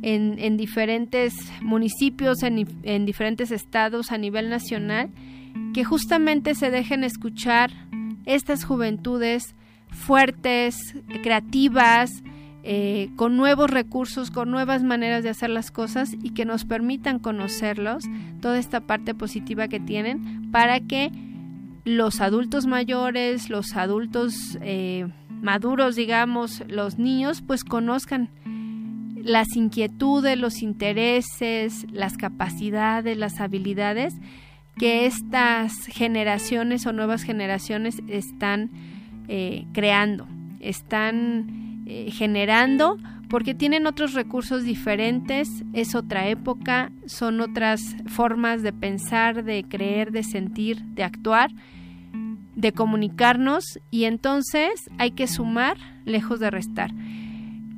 en, 0.03 0.57
diferentes 0.57 1.35
municipios, 1.63 2.43
en, 2.43 2.67
en 2.83 3.07
diferentes 3.07 3.53
estados 3.53 4.11
a 4.11 4.19
nivel 4.19 4.51
nacional, 4.51 5.11
que 5.73 5.85
justamente 5.85 6.55
se 6.57 6.71
dejen 6.71 7.05
escuchar 7.05 7.71
estas 8.27 8.65
juventudes 8.65 9.55
fuertes, 9.91 10.77
creativas, 11.23 12.11
eh, 12.65 13.11
con 13.17 13.37
nuevos 13.37 13.71
recursos, 13.71 14.31
con 14.31 14.51
nuevas 14.51 14.83
maneras 14.83 15.25
de 15.25 15.31
hacer 15.31 15.51
las 15.51 15.71
cosas 15.71 16.15
y 16.23 16.31
que 16.31 16.45
nos 16.45 16.65
permitan 16.65 17.19
conocerlos, 17.19 18.05
toda 18.41 18.59
esta 18.59 18.81
parte 18.81 19.15
positiva 19.15 19.69
que 19.69 19.81
tienen, 19.81 20.51
para 20.51 20.81
que 20.81 21.11
los 21.85 22.21
adultos 22.21 22.67
mayores, 22.67 23.51
los 23.51 23.77
adultos 23.77 24.59
eh, 24.61 25.09
maduros, 25.29 25.97
digamos, 25.97 26.63
los 26.69 26.99
niños, 26.99 27.43
pues 27.43 27.65
conozcan 27.65 28.31
las 29.17 29.57
inquietudes, 29.57 30.39
los 30.39 30.63
intereses, 30.63 31.87
las 31.91 32.17
capacidades, 32.17 33.17
las 33.17 33.41
habilidades 33.41 34.15
que 34.79 35.07
estas 35.07 35.87
generaciones 35.87 36.87
o 36.87 36.93
nuevas 36.93 37.23
generaciones 37.23 38.03
están 38.09 38.71
eh, 39.29 39.67
creando, 39.73 40.27
están 40.61 41.72
eh, 41.95 42.11
generando 42.11 42.97
porque 43.29 43.55
tienen 43.55 43.87
otros 43.87 44.15
recursos 44.15 44.65
diferentes, 44.65 45.49
es 45.75 45.95
otra 45.95 46.29
época, 46.29 46.91
son 47.05 47.43
otras 47.43 47.83
formas 48.07 48.63
de 48.63 48.73
pensar, 48.73 49.45
de 49.45 49.65
creer, 49.65 50.11
de 50.11 50.23
sentir, 50.23 50.83
de 50.95 51.03
actuar, 51.03 51.51
de 52.55 52.73
comunicarnos 52.73 53.79
y 53.91 54.05
entonces 54.05 54.71
hay 54.97 55.11
que 55.11 55.27
sumar 55.27 55.77
lejos 56.07 56.41
de 56.41 56.51
restar. 56.51 56.93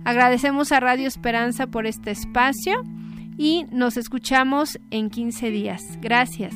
Agradecemos 0.04 0.72
a 0.72 0.80
Radio 0.80 1.08
Esperanza 1.08 1.66
por 1.68 1.86
este 1.88 2.12
espacio 2.12 2.84
y 3.38 3.66
nos 3.72 3.98
escuchamos 3.98 4.80
en 4.92 5.10
15 5.10 5.50
días. 5.50 5.98
Gracias. 6.02 6.54